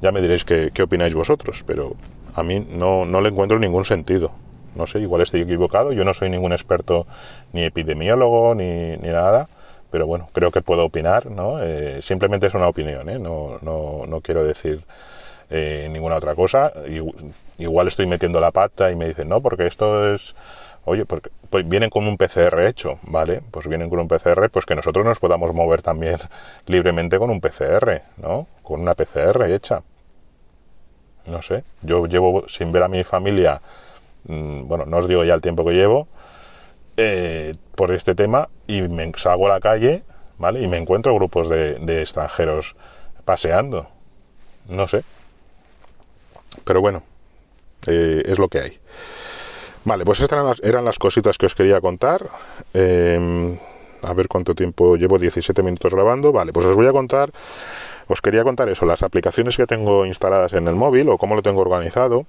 Ya 0.00 0.10
me 0.10 0.20
diréis 0.20 0.44
qué, 0.44 0.70
qué 0.74 0.82
opináis 0.82 1.14
vosotros, 1.14 1.62
pero 1.66 1.94
a 2.34 2.42
mí 2.42 2.66
no, 2.70 3.04
no 3.04 3.20
le 3.20 3.28
encuentro 3.28 3.58
ningún 3.58 3.84
sentido. 3.84 4.32
No 4.74 4.86
sé, 4.86 5.00
igual 5.00 5.22
estoy 5.22 5.42
equivocado, 5.42 5.92
yo 5.92 6.04
no 6.04 6.14
soy 6.14 6.30
ningún 6.30 6.52
experto 6.52 7.06
ni 7.52 7.62
epidemiólogo 7.62 8.54
ni, 8.54 8.96
ni 8.96 9.08
nada, 9.08 9.48
pero 9.90 10.06
bueno, 10.06 10.30
creo 10.32 10.50
que 10.50 10.62
puedo 10.62 10.84
opinar, 10.84 11.26
¿no? 11.26 11.62
Eh, 11.62 12.00
simplemente 12.02 12.46
es 12.46 12.54
una 12.54 12.68
opinión, 12.68 13.08
¿eh? 13.10 13.18
no, 13.18 13.58
no, 13.60 14.06
no 14.06 14.20
quiero 14.22 14.42
decir 14.42 14.84
eh, 15.50 15.88
ninguna 15.90 16.16
otra 16.16 16.34
cosa. 16.34 16.72
Igual 17.58 17.88
estoy 17.88 18.06
metiendo 18.06 18.40
la 18.40 18.50
pata 18.50 18.90
y 18.90 18.96
me 18.96 19.06
dicen, 19.06 19.28
no, 19.28 19.40
porque 19.42 19.66
esto 19.66 20.14
es... 20.14 20.34
Oye, 20.84 21.04
porque 21.04 21.30
pues 21.48 21.68
vienen 21.68 21.90
con 21.90 22.08
un 22.08 22.16
PCR 22.16 22.66
hecho, 22.66 22.98
¿vale? 23.02 23.40
Pues 23.52 23.68
vienen 23.68 23.88
con 23.88 24.00
un 24.00 24.08
PCR, 24.08 24.48
pues 24.50 24.64
que 24.64 24.74
nosotros 24.74 25.04
nos 25.04 25.20
podamos 25.20 25.54
mover 25.54 25.82
también 25.82 26.18
libremente 26.66 27.18
con 27.18 27.30
un 27.30 27.40
PCR, 27.40 28.02
¿no? 28.16 28.48
Con 28.62 28.80
una 28.80 28.94
PCR 28.94 29.44
hecha. 29.50 29.82
No 31.26 31.40
sé, 31.42 31.64
yo 31.82 32.06
llevo 32.06 32.48
sin 32.48 32.72
ver 32.72 32.82
a 32.82 32.88
mi 32.88 33.04
familia, 33.04 33.60
bueno, 34.24 34.86
no 34.86 34.98
os 34.98 35.08
digo 35.08 35.24
ya 35.24 35.34
el 35.34 35.40
tiempo 35.40 35.64
que 35.64 35.72
llevo, 35.72 36.08
eh, 36.96 37.54
por 37.74 37.90
este 37.90 38.14
tema 38.14 38.48
y 38.66 38.82
me 38.82 39.10
salgo 39.16 39.46
a 39.46 39.50
la 39.50 39.60
calle, 39.60 40.02
¿vale? 40.38 40.60
Y 40.60 40.68
me 40.68 40.76
encuentro 40.76 41.14
grupos 41.14 41.48
de, 41.48 42.02
extranjeros 42.02 42.76
paseando. 43.24 43.88
No 44.68 44.86
sé. 44.86 45.02
Pero 46.64 46.80
bueno, 46.80 47.02
eh, 47.86 48.22
es 48.26 48.38
lo 48.38 48.48
que 48.48 48.58
hay. 48.60 48.78
Vale, 49.84 50.04
pues 50.04 50.20
estas 50.20 50.60
eran 50.62 50.84
las, 50.84 50.98
cositas 50.98 51.38
que 51.38 51.46
os 51.46 51.54
quería 51.54 51.80
contar. 51.80 52.28
Em, 52.74 53.58
a 54.02 54.12
ver 54.12 54.28
cuánto 54.28 54.54
tiempo 54.54 54.96
llevo, 54.96 55.18
17 55.18 55.62
minutos 55.62 55.92
grabando. 55.92 56.30
Vale, 56.30 56.52
pues 56.52 56.66
os 56.66 56.76
voy 56.76 56.86
a 56.86 56.92
contar, 56.92 57.32
os 58.06 58.20
quería 58.20 58.44
contar 58.44 58.68
eso, 58.68 58.84
las 58.86 59.02
aplicaciones 59.02 59.56
que 59.56 59.66
tengo 59.66 60.06
instaladas 60.06 60.52
en 60.52 60.68
el 60.68 60.74
móvil 60.74 61.08
o 61.08 61.18
cómo 61.18 61.34
lo 61.34 61.42
tengo 61.42 61.62
organizado. 61.62 62.26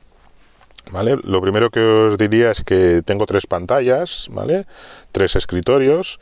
Lo 0.91 1.41
primero 1.41 1.69
que 1.69 1.79
os 1.79 2.17
diría 2.17 2.51
es 2.51 2.63
que 2.63 3.01
tengo 3.03 3.25
tres 3.25 3.47
pantallas, 3.47 4.27
¿vale? 4.29 4.65
Tres 5.11 5.35
escritorios, 5.35 6.19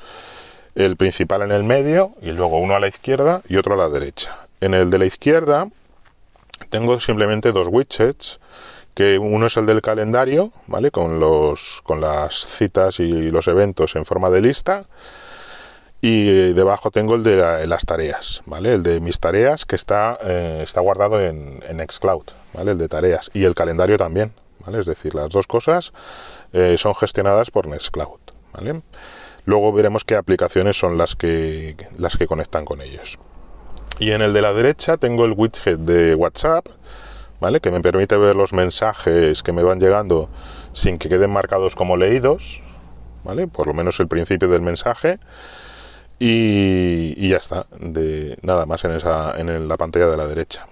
el 0.76 0.96
principal 0.96 1.42
en 1.42 1.52
el 1.52 1.64
medio 1.64 2.12
y 2.22 2.32
luego 2.32 2.60
uno 2.60 2.76
a 2.76 2.80
la 2.80 2.88
izquierda 2.88 3.42
y 3.50 3.58
otro 3.58 3.74
a 3.74 3.78
la 3.78 3.90
derecha. 3.90 4.38
En 4.62 4.74
el 4.74 4.90
de 4.90 4.98
la 5.00 5.06
izquierda 5.06 5.68
tengo 6.70 7.00
simplemente 7.00 7.52
dos 7.52 7.68
widgets, 7.70 8.40
que 8.94 9.18
uno 9.18 9.48
es 9.48 9.58
el 9.58 9.66
del 9.66 9.82
calendario, 9.82 10.52
¿vale? 10.68 10.92
Con 10.92 11.20
los 11.20 11.82
con 11.84 12.00
las 12.02 12.46
citas 12.46 13.00
y 13.00 13.32
los 13.32 13.48
eventos 13.48 13.96
en 13.96 14.06
forma 14.06 14.30
de 14.30 14.42
lista. 14.42 14.86
Y 16.04 16.54
debajo 16.54 16.90
tengo 16.90 17.14
el 17.14 17.24
de 17.24 17.68
las 17.68 17.86
tareas, 17.86 18.42
¿vale? 18.48 18.74
El 18.74 18.84
de 18.84 19.00
mis 19.00 19.20
tareas 19.20 19.66
que 19.66 19.76
está, 19.76 20.18
eh, 20.24 20.62
está 20.64 20.82
guardado 20.82 21.22
en, 21.22 21.64
en 21.68 21.80
Xcloud, 21.88 22.24
¿vale? 22.54 22.72
El 22.72 22.80
de 22.80 22.88
tareas. 22.88 23.30
Y 23.36 23.44
el 23.44 23.54
calendario 23.54 23.98
también, 23.98 24.34
es 24.68 24.86
decir, 24.86 25.16
las 25.16 25.30
dos 25.30 25.48
cosas 25.48 25.94
eh, 26.54 26.76
son 26.78 26.96
gestionadas 26.96 27.52
por 27.52 27.68
Nextcloud, 27.68 28.20
¿vale? 28.54 28.82
Luego 29.46 29.74
veremos 29.74 30.04
qué 30.04 30.16
aplicaciones 30.16 30.78
son 30.78 30.98
las 30.98 31.16
que, 31.16 31.76
las 31.98 32.18
que 32.18 32.28
conectan 32.28 32.66
con 32.66 32.82
ellos. 32.82 33.18
Y 34.00 34.12
en 34.12 34.22
el 34.22 34.34
de 34.34 34.42
la 34.42 34.54
derecha 34.54 34.98
tengo 34.98 35.26
el 35.26 35.34
widget 35.34 35.80
de 35.80 36.16
WhatsApp, 36.16 36.68
¿vale? 37.40 37.60
Que 37.60 37.72
me 37.72 37.82
permite 37.82 38.18
ver 38.18 38.36
los 38.36 38.54
mensajes 38.54 39.44
que 39.44 39.52
me 39.52 39.64
van 39.64 39.80
llegando 39.80 40.30
sin 40.74 40.98
que 40.98 41.10
queden 41.10 41.32
marcados 41.32 41.76
como 41.76 41.98
leídos, 41.98 42.62
¿vale? 43.24 43.48
Por 43.48 43.68
lo 43.68 43.74
menos 43.74 44.00
el 44.00 44.08
principio 44.08 44.48
del 44.48 44.62
mensaje. 44.62 45.20
Y, 46.24 47.30
ya 47.30 47.38
está, 47.38 47.66
de 47.80 48.38
nada 48.44 48.68
más 48.68 48.84
en, 48.86 48.92
esa, 48.92 49.34
en 49.40 49.68
la 49.68 49.76
pantalla 49.78 50.08
de 50.08 50.18
la 50.18 50.28
derecha. 50.28 50.68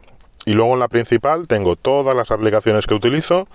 Y 0.49 0.53
luego 0.53 0.73
en 0.73 0.79
la 0.79 0.88
principal 0.88 1.47
tengo 1.47 1.75
todas 1.75 2.15
las 2.15 2.31
aplicaciones 2.31 2.88
que 2.88 2.95
utilizo 2.95 3.47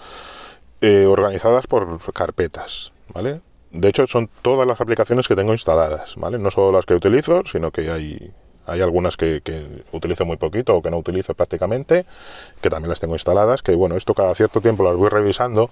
eh, 0.81 1.07
organizadas 1.07 1.67
por 1.67 1.99
carpetas, 2.13 2.93
¿vale? 3.13 3.41
De 3.73 3.89
hecho, 3.89 4.07
son 4.07 4.31
todas 4.43 4.65
las 4.65 4.81
aplicaciones 4.81 5.27
que 5.27 5.35
tengo 5.35 5.51
instaladas, 5.51 6.15
¿vale? 6.15 6.39
No 6.39 6.53
solo 6.53 6.71
las 6.71 6.87
que 6.87 6.95
utilizo, 6.95 7.43
sino 7.51 7.73
que 7.73 7.91
hay, 7.91 8.33
hay 8.65 8.81
algunas 8.81 9.17
que, 9.17 9.43
utilizo 9.91 10.25
muy 10.25 10.37
poquito 10.37 10.77
o 10.77 10.83
que 10.83 10.91
no 10.93 10.99
utilizo 10.99 11.35
prácticamente, 11.35 12.07
que 12.61 12.71
también 12.71 12.91
las 12.91 13.01
tengo 13.01 13.17
instaladas, 13.17 13.61
que 13.61 13.75
bueno, 13.75 13.97
esto 13.97 14.15
cada 14.15 14.33
cierto 14.37 14.61
tiempo 14.61 14.85
las 14.85 14.95
voy 14.95 15.09
revisando 15.09 15.71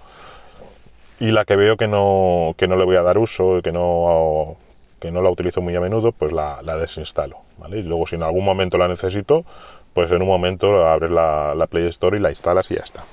y 1.21 1.31
la 1.31 1.45
que 1.45 1.55
veo 1.55 1.77
que 1.77 1.87
no, 1.87 2.53
que 2.57 2.67
no 2.67 2.75
le 2.75 2.83
voy 2.83 2.97
a 2.97 3.01
dar 3.01 3.17
uso, 3.17 3.61
que 3.63 3.71
no, 3.71 4.57
que 4.99 5.09
no 5.09 5.21
la 5.21 5.29
utilizo 5.29 5.61
muy 5.61 5.73
a 5.73 5.79
menudo, 5.79 6.11
pues 6.11 6.33
la, 6.33 6.61
la 6.63 6.75
desinstalo, 6.75 7.37
¿vale? 7.59 7.77
Y 7.77 7.83
luego 7.83 8.07
si 8.07 8.15
en 8.15 8.23
algún 8.23 8.43
momento 8.43 8.77
la 8.77 8.89
necesito, 8.89 9.45
pues 9.93 10.11
en 10.11 10.21
un 10.21 10.27
momento 10.27 10.85
abres 10.87 11.11
la, 11.11 11.67
Play 11.69 11.87
Store 11.89 12.17
y 12.17 12.19
la 12.21 12.29
instalas 12.29 12.69
y 12.71 12.75
ya 12.75 12.81
está. 12.81 13.03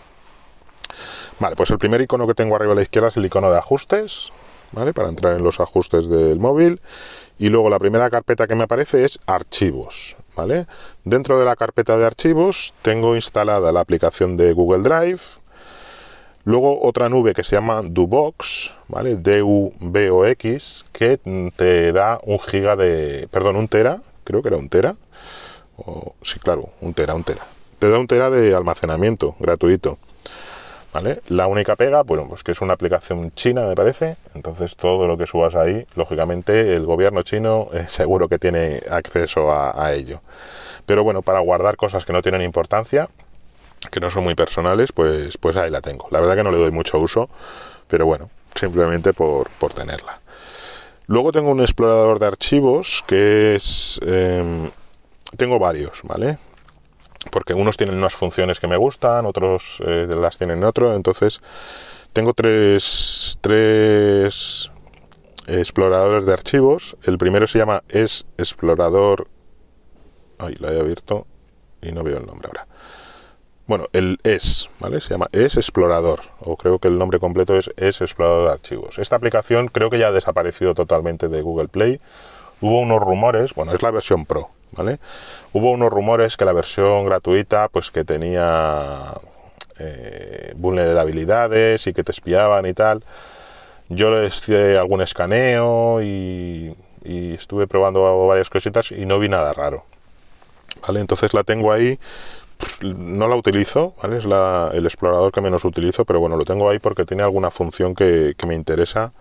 Vale, 1.39 1.57
pues 1.57 1.71
el 1.71 1.79
primer 1.79 2.01
icono 2.01 2.27
que 2.27 2.35
tengo 2.35 2.57
arriba 2.57 2.73
a 2.73 2.77
la 2.77 2.83
izquierda 2.83 3.09
es 3.09 3.17
el 3.17 3.25
icono 3.25 3.51
de 3.51 3.59
ajustes, 3.59 4.31
¿vale? 4.73 4.93
Para 4.93 5.09
entrar 5.09 5.37
en 5.37 5.45
los 5.45 5.61
ajustes 5.61 6.09
del 6.09 6.39
móvil. 6.39 6.81
Y 7.39 7.49
luego 7.49 7.71
la 7.71 7.79
primera 7.79 8.11
carpeta 8.11 8.47
que 8.47 8.55
me 8.55 8.65
aparece 8.65 9.05
es 9.05 9.19
archivos, 9.27 10.17
¿vale? 10.37 10.67
Dentro 11.05 11.39
de 11.39 11.47
la 11.47 11.57
carpeta 11.57 11.97
de 11.97 12.05
archivos 12.05 12.75
tengo 12.83 13.15
instalada 13.15 13.73
la 13.73 13.81
aplicación 13.81 14.37
de 14.37 14.53
Google 14.53 14.83
Drive. 14.83 15.21
Luego 16.45 16.83
otra 16.83 17.09
nube 17.09 17.33
que 17.33 17.45
se 17.45 17.57
llama 17.57 17.83
Dubox, 17.83 18.75
¿vale? 18.89 19.17
D-U-B-O-X, 19.17 20.85
que 20.93 21.19
te 21.57 21.93
da 21.93 22.19
un 22.25 22.39
giga 22.41 22.77
de... 22.77 23.29
perdón, 23.31 23.57
un 23.57 23.69
tera, 23.69 24.03
creo 24.25 24.43
que 24.43 24.49
era 24.49 24.57
un 24.57 24.69
tera, 24.69 24.97
sí, 26.23 26.39
claro, 26.39 26.71
un 26.81 26.95
tera, 26.95 27.15
un 27.15 27.25
tera. 27.25 27.47
Te 27.79 27.91
da 27.91 27.99
un 27.99 28.07
tera 28.07 28.31
de 28.31 28.55
almacenamiento 28.55 29.37
gratuito. 29.39 29.99
¿Vale? 30.93 31.21
La 31.29 31.47
única 31.47 31.77
pega, 31.77 32.03
bueno, 32.03 32.27
pues 32.29 32.43
que 32.43 32.51
es 32.51 32.61
una 32.61 32.75
aplicación 32.75 33.33
china, 33.35 33.65
me 33.65 33.77
parece. 33.77 34.17
Entonces, 34.35 34.77
todo 34.77 35.07
lo 35.07 35.17
que 35.17 35.27
subas 35.27 35.55
ahí, 35.55 35.87
lógicamente, 35.95 36.75
el 36.75 36.85
gobierno 36.85 37.23
chino 37.23 37.69
seguro 37.89 38.29
que 38.29 38.39
tiene 38.39 38.81
acceso 38.91 39.53
a, 39.53 39.93
ello. 39.93 40.21
Pero 40.87 41.05
bueno, 41.05 41.23
para 41.23 41.39
guardar 41.41 41.77
cosas 41.77 42.05
que 42.05 42.13
no 42.13 42.23
tienen 42.23 42.43
importancia, 42.43 43.09
que 43.91 44.01
no 44.01 44.11
son 44.11 44.25
muy 44.25 44.35
personales, 44.35 44.93
pues, 44.93 45.39
pues 45.39 45.57
ahí 45.57 45.71
la 45.71 45.81
tengo. 45.81 46.09
La 46.11 46.21
verdad 46.21 46.35
que 46.35 46.43
no 46.43 46.51
le 46.51 46.59
doy 46.59 46.73
mucho 46.73 46.99
uso, 46.99 47.31
pero 47.87 48.05
bueno, 48.05 48.29
simplemente 48.57 49.13
por, 49.13 49.49
tenerla. 49.75 50.19
Luego 51.07 51.33
tengo 51.33 51.51
un 51.51 51.61
explorador 51.61 52.19
de 52.19 52.27
archivos 52.27 53.05
que 53.07 53.57
es 53.57 54.01
em, 54.05 54.71
tengo 55.37 55.59
varios, 55.59 56.01
¿vale? 56.03 56.39
Porque 57.31 57.55
unos 57.55 57.77
tienen 57.77 57.97
unas 57.97 58.15
funciones 58.15 58.61
que 58.61 58.67
me 58.67 58.77
gustan, 58.77 59.27
otros 59.27 59.77
eh, 59.87 60.07
las 60.09 60.39
tienen 60.39 60.59
en 60.59 60.65
otro, 60.65 60.95
entonces 60.95 61.43
tengo 62.13 62.33
tres, 62.35 63.39
tres 63.41 64.71
exploradores 65.47 66.27
de 66.27 66.33
archivos. 66.33 66.97
El 67.05 67.19
primero 67.19 67.47
se 67.47 67.59
llama 67.59 67.83
es 67.89 68.27
explorador. 68.39 69.29
Ay, 70.39 70.55
la 70.59 70.73
he 70.73 70.81
abierto 70.81 71.27
y 71.83 71.93
no 71.93 72.03
veo 72.03 72.19
el 72.19 72.27
nombre 72.27 72.49
ahora. 72.49 72.67
Bueno, 73.67 73.87
el 73.93 74.19
es, 74.25 74.69
¿vale? 74.81 75.01
Se 75.01 75.11
llama 75.11 75.29
es 75.31 75.57
explorador, 75.57 76.23
o 76.41 76.57
creo 76.57 76.81
que 76.81 76.89
el 76.89 76.99
nombre 76.99 77.21
completo 77.21 77.57
es 77.57 77.71
es 77.77 78.01
explorador 78.01 78.49
de 78.49 78.55
archivos. 78.55 78.99
Esta 78.99 79.15
aplicación 79.15 79.69
creo 79.69 79.91
que 79.91 79.99
ya 79.99 80.09
ha 80.09 80.13
desaparecido 80.13 80.75
totalmente 80.75 81.29
de 81.29 81.43
Google 81.43 81.69
Play. 81.69 82.01
Hubo 82.61 82.81
unos 82.81 83.01
rumores, 83.01 83.55
bueno, 83.55 83.73
es 83.73 83.83
la 83.83 83.93
versión 83.93 84.27
Pro, 84.27 84.51
Hubo 85.53 85.73
unos 85.73 85.91
rumores 85.91 86.37
que 86.37 86.45
la 86.45 86.53
versión 86.53 87.05
gratuita, 87.05 87.69
pues 87.69 87.91
que 87.91 88.05
tenía 88.05 89.15
eh, 89.79 90.53
vulnerabilidades 90.57 91.87
y 91.87 91.93
que 91.93 92.05
te 92.05 92.13
espiaban 92.13 92.67
y 92.67 92.75
tal. 92.75 93.05
Yo 93.89 94.11
le 94.11 94.29
hice 94.29 94.79
algún 94.79 95.01
escaneo 95.01 96.03
y, 96.03 96.77
estuve 97.03 97.67
probando 97.67 98.27
varias 98.27 98.51
cositas 98.51 98.93
y 98.93 99.07
no 99.07 99.19
vi 99.19 99.29
nada 99.29 99.53
raro. 99.53 99.85
¿Vale? 100.87 101.01
Entonces 101.01 101.35
la 101.35 101.43
tengo 101.43 101.73
ahí, 101.73 101.99
no 102.83 103.27
la 103.27 103.37
utilizo, 103.37 103.95
¿vale? 104.03 104.19
Es 104.19 104.25
el 104.25 104.87
explorador 104.87 105.33
que 105.33 105.41
menos 105.41 105.65
utilizo, 105.65 106.05
pero 106.05 106.21
bueno, 106.21 106.37
lo 106.37 106.45
tengo 106.45 106.69
ahí 106.71 106.79
porque 106.79 107.05
tiene 107.05 107.23
alguna 107.23 107.51
función 107.51 107.95
que, 107.95 108.35
que 108.37 108.47
me 108.47 108.55
interesa 108.55 109.13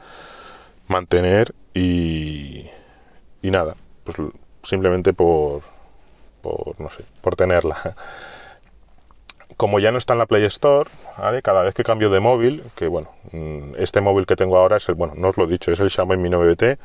mantener 0.88 1.56
y, 1.74 2.70
y 3.42 3.52
nada, 3.52 3.76
pues 4.04 4.18
simplemente 4.63 5.13
por, 5.13 5.62
por, 6.41 6.80
no 6.80 6.89
sé, 6.89 7.04
por 7.22 7.36
tenerla. 7.36 7.95
como 9.60 9.80
ya 9.80 9.91
no 9.91 9.98
está 9.98 10.13
en 10.13 10.19
la 10.19 10.26
Play 10.26 10.45
Store, 10.45 10.89
cada 11.43 11.63
vez 11.63 11.74
que 11.74 11.84
cambio 11.84 12.10
de 12.10 12.22
móvil, 12.22 12.63
que 12.76 12.88
bueno, 12.88 13.10
mm, 13.34 13.74
este 13.78 14.00
móvil 14.00 14.26
que 14.26 14.38
tengo 14.38 14.58
ahora 14.58 14.78
es 14.78 14.88
el, 14.88 14.95
bueno, 14.95 15.15
no 15.17 15.28
os 15.28 15.38
lo 15.38 15.43
he 15.43 15.48
dicho, 15.48 15.72
es 15.74 15.82
el 15.82 15.89
Xiaomi 15.89 16.15
Mi 16.15 16.30
9T, 16.30 16.78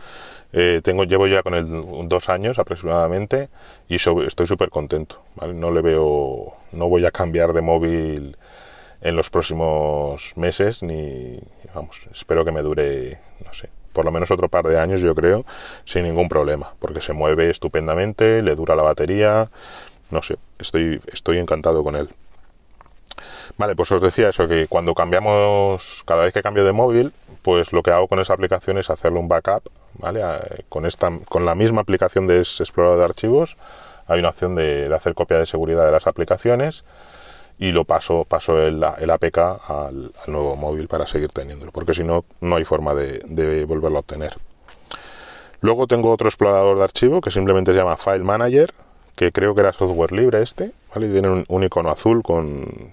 eh, 0.53 0.81
tengo, 0.83 1.05
llevo 1.05 1.29
ya 1.29 1.45
con 1.45 1.55
él 1.55 1.67
dos 2.09 2.29
años 2.29 2.59
aproximadamente 2.59 3.49
y 3.89 3.95
estoy 3.95 4.47
súper 4.49 4.71
contento, 4.71 5.23
No 5.55 5.71
le 5.71 5.83
veo, 5.83 6.55
no 6.73 6.89
voy 6.89 7.05
a 7.07 7.13
cambiar 7.13 7.53
de 7.53 7.61
móvil 7.61 8.37
en 9.03 9.15
los 9.15 9.31
próximos 9.31 10.33
meses, 10.35 10.83
ni, 10.83 11.39
vamos, 11.75 12.01
espero 12.13 12.45
que 12.45 12.51
me 12.51 12.63
dure, 12.63 13.21
no 13.45 13.53
sé, 13.55 13.69
por 13.95 14.05
lo 14.05 14.11
menos 14.11 14.31
otro 14.31 14.49
par 14.49 14.67
de 14.67 14.79
años, 14.79 15.01
yo 15.01 15.15
creo, 15.15 15.47
sin 15.87 16.03
ningún 16.03 16.29
problema, 16.29 16.75
porque 16.81 17.01
se 17.01 17.15
mueve 17.15 17.49
estupendamente, 17.49 18.43
le 18.43 18.55
dura 18.55 18.75
la 18.75 18.83
batería, 18.83 19.49
no 20.11 20.23
sé, 20.23 20.37
estoy, 20.59 21.01
estoy 21.13 21.39
encantado 21.39 21.83
con 21.83 21.97
él. 21.97 22.11
Vale, 23.57 23.77
pues 23.77 23.91
os 23.93 24.03
decía 24.03 24.31
eso, 24.31 24.49
que 24.49 24.67
cuando 24.67 24.95
cambiamos, 24.95 26.03
cada 26.05 26.25
vez 26.25 26.35
que 26.35 26.43
cambio 26.43 26.65
de 26.65 26.73
móvil, 26.73 27.13
pues 27.43 27.73
lo 27.73 27.83
que 27.83 27.93
hago 27.93 28.09
con 28.09 28.19
esa 28.19 28.35
aplicación 28.35 28.77
es 28.79 28.91
hacerle 28.91 29.21
un 29.21 29.29
backup, 29.29 29.63
¿vale? 29.95 30.23
Con, 30.69 30.87
esta, 30.87 31.11
con 31.29 31.47
la 31.47 31.55
misma 31.55 31.83
aplicación 31.83 32.27
de 32.27 32.41
explorador 32.41 32.99
de 32.99 33.05
archivos, 33.05 33.57
hay 34.09 34.19
una 34.19 34.31
opción 34.31 34.57
de, 34.57 34.89
de 34.89 34.95
hacer 34.95 35.15
copia 35.15 35.39
de 35.39 35.47
seguridad 35.47 35.87
de 35.87 35.93
las 35.93 36.07
aplicaciones 36.07 36.85
y 37.59 37.73
lo 37.73 37.85
paso, 37.85 38.25
paso 38.25 38.61
el, 38.61 38.85
el 38.99 39.11
APK 39.11 39.39
al, 39.39 40.13
nuevo 40.27 40.57
móvil 40.57 40.89
para 40.89 41.07
seguir 41.07 41.31
teniéndolo, 41.31 41.73
porque 41.73 41.95
si 41.95 42.03
no, 42.03 42.25
no 42.41 42.57
hay 42.57 42.65
forma 42.65 42.95
de, 42.95 43.65
volverlo 43.65 43.99
a 43.99 44.01
obtener. 44.01 44.37
Luego 45.61 45.87
tengo 45.87 46.11
otro 46.11 46.29
explorador 46.29 46.77
de 46.77 46.85
archivo 46.85 47.21
que 47.21 47.31
simplemente 47.31 47.73
se 47.73 47.79
llama 47.79 47.97
File 47.97 48.25
Manager, 48.25 48.75
que 49.17 49.33
creo 49.33 49.55
que 49.55 49.61
era 49.61 49.73
software 49.73 50.13
libre 50.13 50.43
este, 50.43 50.73
¿vale? 50.95 51.09
tiene 51.09 51.45
un, 51.49 51.65
icono 51.65 51.91
azul 51.91 52.23
con, 52.23 52.93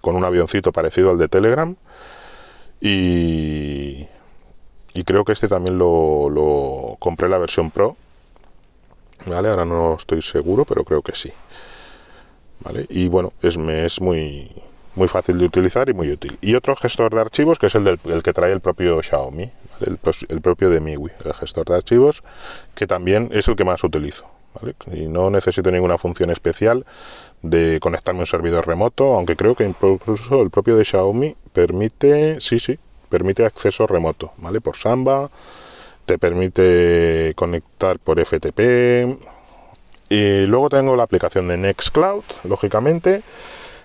con, 0.00 0.16
un 0.16 0.24
avioncito 0.24 0.72
parecido 0.72 1.10
al 1.10 1.18
de 1.18 1.28
Telegram. 1.28 1.74
Y, 2.80 4.08
y 4.92 5.04
creo 5.04 5.24
que 5.24 5.32
este 5.32 5.46
también 5.46 5.78
lo, 5.78 6.28
lo 6.28 6.96
compré 6.98 7.28
la 7.28 7.38
versión 7.38 7.70
Pro. 7.70 7.96
¿Vale? 9.24 9.48
Ahora 9.48 9.64
no 9.64 9.94
estoy 9.94 10.20
seguro, 10.20 10.64
pero 10.64 10.82
creo 10.82 11.00
que 11.00 11.14
sí. 11.14 11.32
Y 12.88 13.08
bueno, 13.08 13.32
es, 13.42 13.56
es 13.56 14.00
muy, 14.00 14.50
muy 14.94 15.08
fácil 15.08 15.38
de 15.38 15.46
utilizar 15.46 15.88
y 15.88 15.94
muy 15.94 16.10
útil. 16.10 16.38
Y 16.40 16.54
otro 16.54 16.76
gestor 16.76 17.14
de 17.14 17.20
archivos 17.20 17.58
que 17.58 17.66
es 17.66 17.74
el, 17.74 17.84
del, 17.84 17.98
el 18.04 18.22
que 18.22 18.32
trae 18.32 18.52
el 18.52 18.60
propio 18.60 19.02
Xiaomi, 19.02 19.50
el, 19.80 20.40
propio 20.40 20.70
de 20.70 20.80
MIUI, 20.80 21.10
el 21.24 21.34
gestor 21.34 21.66
de 21.66 21.76
archivos, 21.76 22.22
que 22.74 22.86
también 22.86 23.30
es 23.32 23.48
el 23.48 23.56
que 23.56 23.64
más 23.64 23.82
utilizo. 23.84 24.26
Y 24.92 25.08
no 25.08 25.30
necesito 25.30 25.70
ninguna 25.70 25.96
función 25.96 26.30
especial 26.30 26.84
de 27.40 27.78
conectarme 27.80 28.20
a 28.20 28.22
un 28.22 28.26
servidor 28.26 28.66
remoto, 28.66 29.14
aunque 29.14 29.34
creo 29.34 29.54
que 29.54 29.64
incluso 29.64 30.42
el 30.42 30.50
propio 30.50 30.76
de 30.76 30.84
Xiaomi 30.84 31.34
permite, 31.52 32.40
sí, 32.40 32.60
sí, 32.60 32.78
permite 33.08 33.44
acceso 33.44 33.86
remoto, 33.86 34.32
¿vale? 34.36 34.60
Por 34.60 34.76
Samba, 34.76 35.30
te 36.04 36.18
permite 36.18 37.32
conectar 37.34 37.98
por 37.98 38.24
FTP, 38.24 39.18
y 40.12 40.44
luego 40.46 40.68
tengo 40.68 40.94
la 40.94 41.04
aplicación 41.04 41.48
de 41.48 41.56
Nextcloud, 41.56 42.24
lógicamente, 42.44 43.22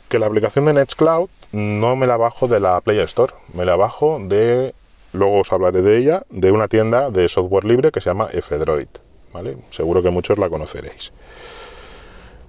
que 0.09 0.19
la 0.19 0.25
aplicación 0.25 0.65
de 0.65 0.73
Nextcloud 0.73 1.29
no 1.53 1.95
me 1.95 2.05
la 2.05 2.17
bajo 2.17 2.49
de 2.49 2.59
la 2.59 2.81
Play 2.81 2.99
Store, 2.99 3.33
me 3.53 3.63
la 3.63 3.77
bajo 3.77 4.19
de, 4.21 4.73
luego 5.13 5.39
os 5.39 5.53
hablaré 5.53 5.81
de 5.81 5.95
ella, 5.95 6.23
de 6.29 6.51
una 6.51 6.67
tienda 6.67 7.11
de 7.11 7.29
software 7.29 7.63
libre 7.63 7.91
que 7.93 8.01
se 8.01 8.09
llama 8.09 8.27
F-Droid, 8.33 8.89
¿vale? 9.31 9.55
Seguro 9.71 10.03
que 10.03 10.09
muchos 10.09 10.37
la 10.37 10.49
conoceréis. 10.49 11.13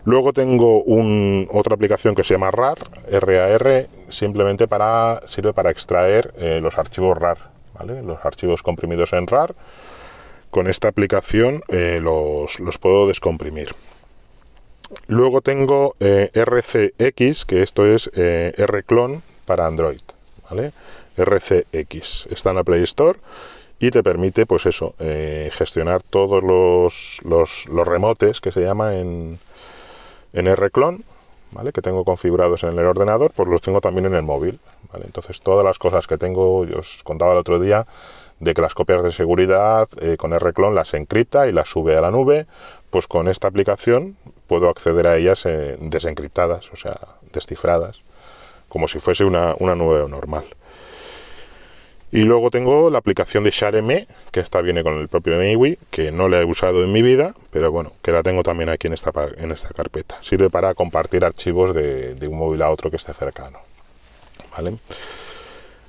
Luego 0.05 0.33
tengo 0.33 0.83
otra 1.53 1.77
aplicación 1.77 2.17
que 2.17 2.25
se 2.25 2.35
llama 2.35 2.51
RAR, 2.51 2.79
RAR, 3.09 3.87
simplemente 4.09 4.67
para, 4.67 5.23
sirve 5.29 5.53
para 5.53 5.71
extraer 5.71 6.35
eh, 6.37 6.59
los 6.61 6.79
archivos 6.79 7.17
RAR, 7.17 7.39
¿vale? 7.79 8.03
Los 8.03 8.19
archivos 8.25 8.65
comprimidos 8.65 9.13
en 9.13 9.29
RAR 9.29 9.55
con 10.51 10.69
esta 10.69 10.89
aplicación 10.89 11.63
eh, 11.69 12.01
los, 12.03 12.59
puedo 12.79 13.07
descomprimir. 13.07 13.75
Luego 15.07 15.41
tengo 15.43 15.95
eh, 16.01 16.31
RCX, 16.35 17.45
que 17.45 17.63
esto 17.63 17.87
es 17.87 18.11
eh, 18.15 18.53
Rclone 18.57 19.21
para 19.45 19.67
Android, 19.67 20.01
¿vale? 20.49 20.73
RCX 21.17 22.29
está 22.31 22.51
en 22.51 22.57
la 22.57 22.65
Play 22.65 22.83
Store 22.85 23.19
y 23.81 23.91
te 23.91 24.03
permite, 24.03 24.47
pues 24.47 24.67
eso, 24.67 24.95
gestionar 25.53 26.03
todos 26.03 26.43
los, 26.43 27.21
los, 27.25 27.87
remotes 27.87 28.41
que 28.41 28.51
se 28.51 28.61
llama 28.63 28.97
en, 28.97 29.39
en 30.33 30.57
Rclone, 30.57 31.01
¿vale? 31.53 31.73
Que 31.73 31.83
tengo 31.83 32.05
configurados 32.05 32.63
en 32.63 32.71
el 32.71 32.85
ordenador, 32.85 33.33
pues 33.35 33.49
los 33.49 33.61
tengo 33.61 33.81
también 33.81 34.07
en 34.07 34.15
el 34.15 34.23
móvil. 34.23 34.59
Entonces 35.05 35.41
todas 35.41 35.65
las 35.65 35.79
cosas 35.79 36.07
que 36.07 36.19
tengo, 36.19 36.65
yo 36.65 36.79
os 36.79 37.03
contaba 37.03 37.33
el 37.33 37.39
otro 37.39 37.61
día, 37.61 37.87
de 38.41 38.55
que 38.55 38.63
las 38.63 38.75
copias 38.75 39.03
de 39.03 39.13
seguridad 39.13 39.89
eh, 40.01 40.17
con 40.17 40.39
Rclone 40.39 40.75
las 40.75 40.95
encripta 40.95 41.49
y 41.49 41.53
las 41.53 41.69
sube 41.69 41.97
a 41.97 42.01
la 42.01 42.11
nube, 42.11 42.47
pues 42.91 43.07
con 43.07 43.29
esta 43.29 43.49
aplicación 43.49 44.17
puedo 44.47 44.69
acceder 44.69 45.07
a 45.07 45.17
ellas 45.17 45.45
eh, 45.47 45.77
desencriptadas, 45.81 46.71
o 46.73 46.77
sea, 46.77 46.99
descifradas, 47.33 48.01
como 48.69 48.89
si 48.89 48.99
fuese 48.99 49.25
una, 49.25 49.55
nube 49.59 50.09
normal. 50.09 50.45
Y 52.11 52.23
luego 52.23 52.51
tengo 52.51 52.89
la 52.89 52.99
aplicación 52.99 53.45
de 53.45 53.51
ShareMe, 53.51 54.07
que 54.33 54.41
esta 54.41 54.63
viene 54.63 54.83
con 54.83 54.99
el 54.99 55.09
propio 55.09 55.37
MIUI, 55.37 55.79
que 55.91 56.11
no 56.11 56.29
la 56.29 56.41
he 56.41 56.45
usado 56.45 56.83
en 56.83 56.91
mi 56.91 57.03
vida, 57.03 57.35
pero 57.51 57.71
bueno, 57.71 57.93
que 58.01 58.13
la 58.13 58.23
tengo 58.23 58.43
también 58.43 58.71
aquí 58.71 58.87
en 58.87 58.95
esta, 58.95 59.13
en 59.37 59.53
esta 59.53 59.69
carpeta. 59.75 60.17
Sirve 60.23 60.49
para 60.49 60.73
compartir 60.73 61.23
archivos 61.23 61.75
de, 61.75 62.15
de 62.15 62.29
un 62.29 62.39
móvil 62.39 62.63
a 62.63 62.71
otro 62.71 62.91
que 62.91 62.97
esté 62.97 63.13
cercano. 63.13 63.59
¿Vale? 64.57 64.79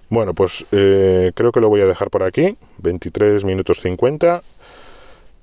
Bueno, 0.10 0.34
pues 0.34 0.66
eh, 0.72 1.32
creo 1.36 1.52
que 1.52 1.62
lo 1.62 1.70
voy 1.70 1.82
a 1.82 1.86
dejar 1.86 2.10
por 2.10 2.24
aquí, 2.24 2.58
23 2.80 3.44
minutos 3.44 3.82
50. 3.82 4.42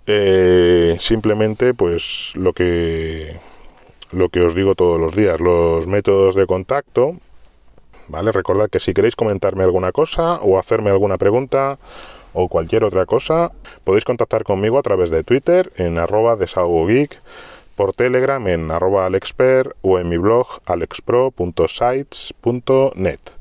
Eh, 0.08 0.96
simplemente, 1.00 1.74
pues 1.74 2.32
lo 2.34 2.52
que 2.52 3.36
lo 4.12 4.28
que 4.28 4.40
os 4.40 4.54
digo 4.54 4.74
todos 4.74 5.00
los 5.00 5.16
días, 5.16 5.40
los 5.40 5.86
métodos 5.86 6.34
de 6.34 6.46
contacto. 6.46 7.16
Vale, 8.08 8.32
recordad 8.32 8.68
que 8.70 8.80
si 8.80 8.94
queréis 8.94 9.16
comentarme 9.16 9.64
alguna 9.64 9.92
cosa 9.92 10.36
o 10.36 10.58
hacerme 10.58 10.90
alguna 10.90 11.18
pregunta 11.18 11.78
o 12.32 12.48
cualquier 12.48 12.84
otra 12.84 13.04
cosa, 13.06 13.52
podéis 13.84 14.04
contactar 14.04 14.44
conmigo 14.44 14.78
a 14.78 14.82
través 14.82 15.10
de 15.10 15.24
Twitter 15.24 15.72
en 15.76 15.98
arroba 15.98 16.36
desahogogeek, 16.36 17.20
por 17.74 17.94
Telegram 17.94 18.46
en 18.48 18.70
arroba 18.70 19.06
alexper 19.06 19.74
o 19.82 19.98
en 19.98 20.08
mi 20.08 20.18
blog 20.18 20.46
alexpro.sites.net. 20.66 23.35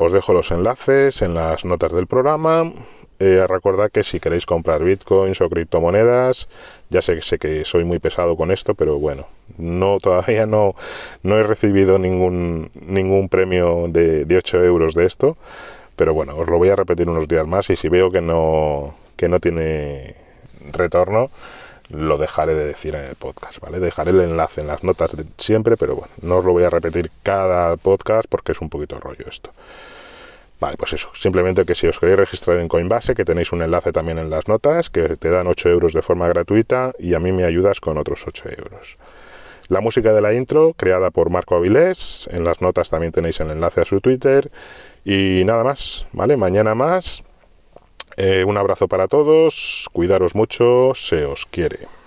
Os 0.00 0.12
dejo 0.12 0.32
los 0.32 0.52
enlaces 0.52 1.22
en 1.22 1.34
las 1.34 1.64
notas 1.64 1.92
del 1.92 2.06
programa. 2.06 2.72
Eh, 3.18 3.44
recordad 3.48 3.90
que 3.90 4.04
si 4.04 4.20
queréis 4.20 4.46
comprar 4.46 4.84
bitcoins 4.84 5.40
o 5.40 5.50
criptomonedas, 5.50 6.46
ya 6.88 7.02
sé, 7.02 7.18
que 7.40 7.64
soy 7.64 7.82
muy 7.82 7.98
pesado 7.98 8.36
con 8.36 8.52
esto, 8.52 8.76
pero 8.76 9.00
bueno, 9.00 9.26
no 9.56 9.98
todavía 9.98 10.46
no, 10.46 10.76
no 11.24 11.36
he 11.36 11.42
recibido 11.42 11.98
ningún, 11.98 12.70
ningún 12.74 13.28
premio 13.28 13.86
de, 13.88 14.24
de 14.24 14.36
8 14.36 14.62
euros 14.62 14.94
de 14.94 15.04
esto, 15.04 15.36
pero 15.96 16.14
bueno, 16.14 16.36
os 16.36 16.48
lo 16.48 16.58
voy 16.58 16.68
a 16.68 16.76
repetir 16.76 17.08
unos 17.08 17.26
días 17.26 17.48
más 17.48 17.68
y 17.68 17.74
si 17.74 17.88
veo 17.88 18.12
que 18.12 18.20
no, 18.20 18.94
que 19.16 19.28
no 19.28 19.40
tiene 19.40 20.14
retorno, 20.70 21.30
lo 21.90 22.18
dejaré 22.18 22.54
de 22.54 22.66
decir 22.66 22.94
en 22.94 23.04
el 23.04 23.14
podcast, 23.16 23.58
¿vale? 23.60 23.80
Dejaré 23.80 24.10
el 24.10 24.20
enlace 24.20 24.60
en 24.60 24.66
las 24.66 24.84
notas 24.84 25.16
de 25.16 25.24
siempre, 25.38 25.76
pero 25.76 25.96
bueno, 25.96 26.12
no 26.22 26.38
os 26.38 26.44
lo 26.44 26.52
voy 26.52 26.64
a 26.64 26.70
repetir 26.70 27.10
cada 27.22 27.76
podcast 27.76 28.26
porque 28.28 28.52
es 28.52 28.60
un 28.60 28.68
poquito 28.68 28.98
rollo 29.00 29.26
esto. 29.28 29.52
Vale, 30.60 30.76
pues 30.76 30.92
eso, 30.92 31.08
simplemente 31.14 31.64
que 31.64 31.74
si 31.74 31.86
os 31.86 32.00
queréis 32.00 32.18
registrar 32.18 32.58
en 32.58 32.68
Coinbase, 32.68 33.14
que 33.14 33.24
tenéis 33.24 33.52
un 33.52 33.62
enlace 33.62 33.92
también 33.92 34.18
en 34.18 34.28
las 34.28 34.48
notas, 34.48 34.90
que 34.90 35.16
te 35.16 35.30
dan 35.30 35.46
8 35.46 35.68
euros 35.68 35.92
de 35.92 36.02
forma 36.02 36.26
gratuita 36.26 36.92
y 36.98 37.14
a 37.14 37.20
mí 37.20 37.30
me 37.30 37.44
ayudas 37.44 37.80
con 37.80 37.96
otros 37.96 38.24
8 38.26 38.48
euros. 38.58 38.96
La 39.68 39.80
música 39.80 40.12
de 40.12 40.20
la 40.20 40.34
intro, 40.34 40.72
creada 40.72 41.10
por 41.10 41.30
Marco 41.30 41.54
Avilés, 41.54 42.28
en 42.32 42.42
las 42.42 42.60
notas 42.60 42.90
también 42.90 43.12
tenéis 43.12 43.38
el 43.40 43.50
enlace 43.50 43.82
a 43.82 43.84
su 43.84 44.00
Twitter 44.00 44.50
y 45.04 45.42
nada 45.44 45.62
más, 45.62 46.06
¿vale? 46.12 46.36
Mañana 46.36 46.74
más. 46.74 47.22
Eh, 48.20 48.42
un 48.42 48.56
abrazo 48.56 48.88
para 48.88 49.06
todos, 49.06 49.88
cuidaros 49.92 50.34
mucho, 50.34 50.92
se 50.96 51.24
os 51.24 51.46
quiere. 51.46 51.97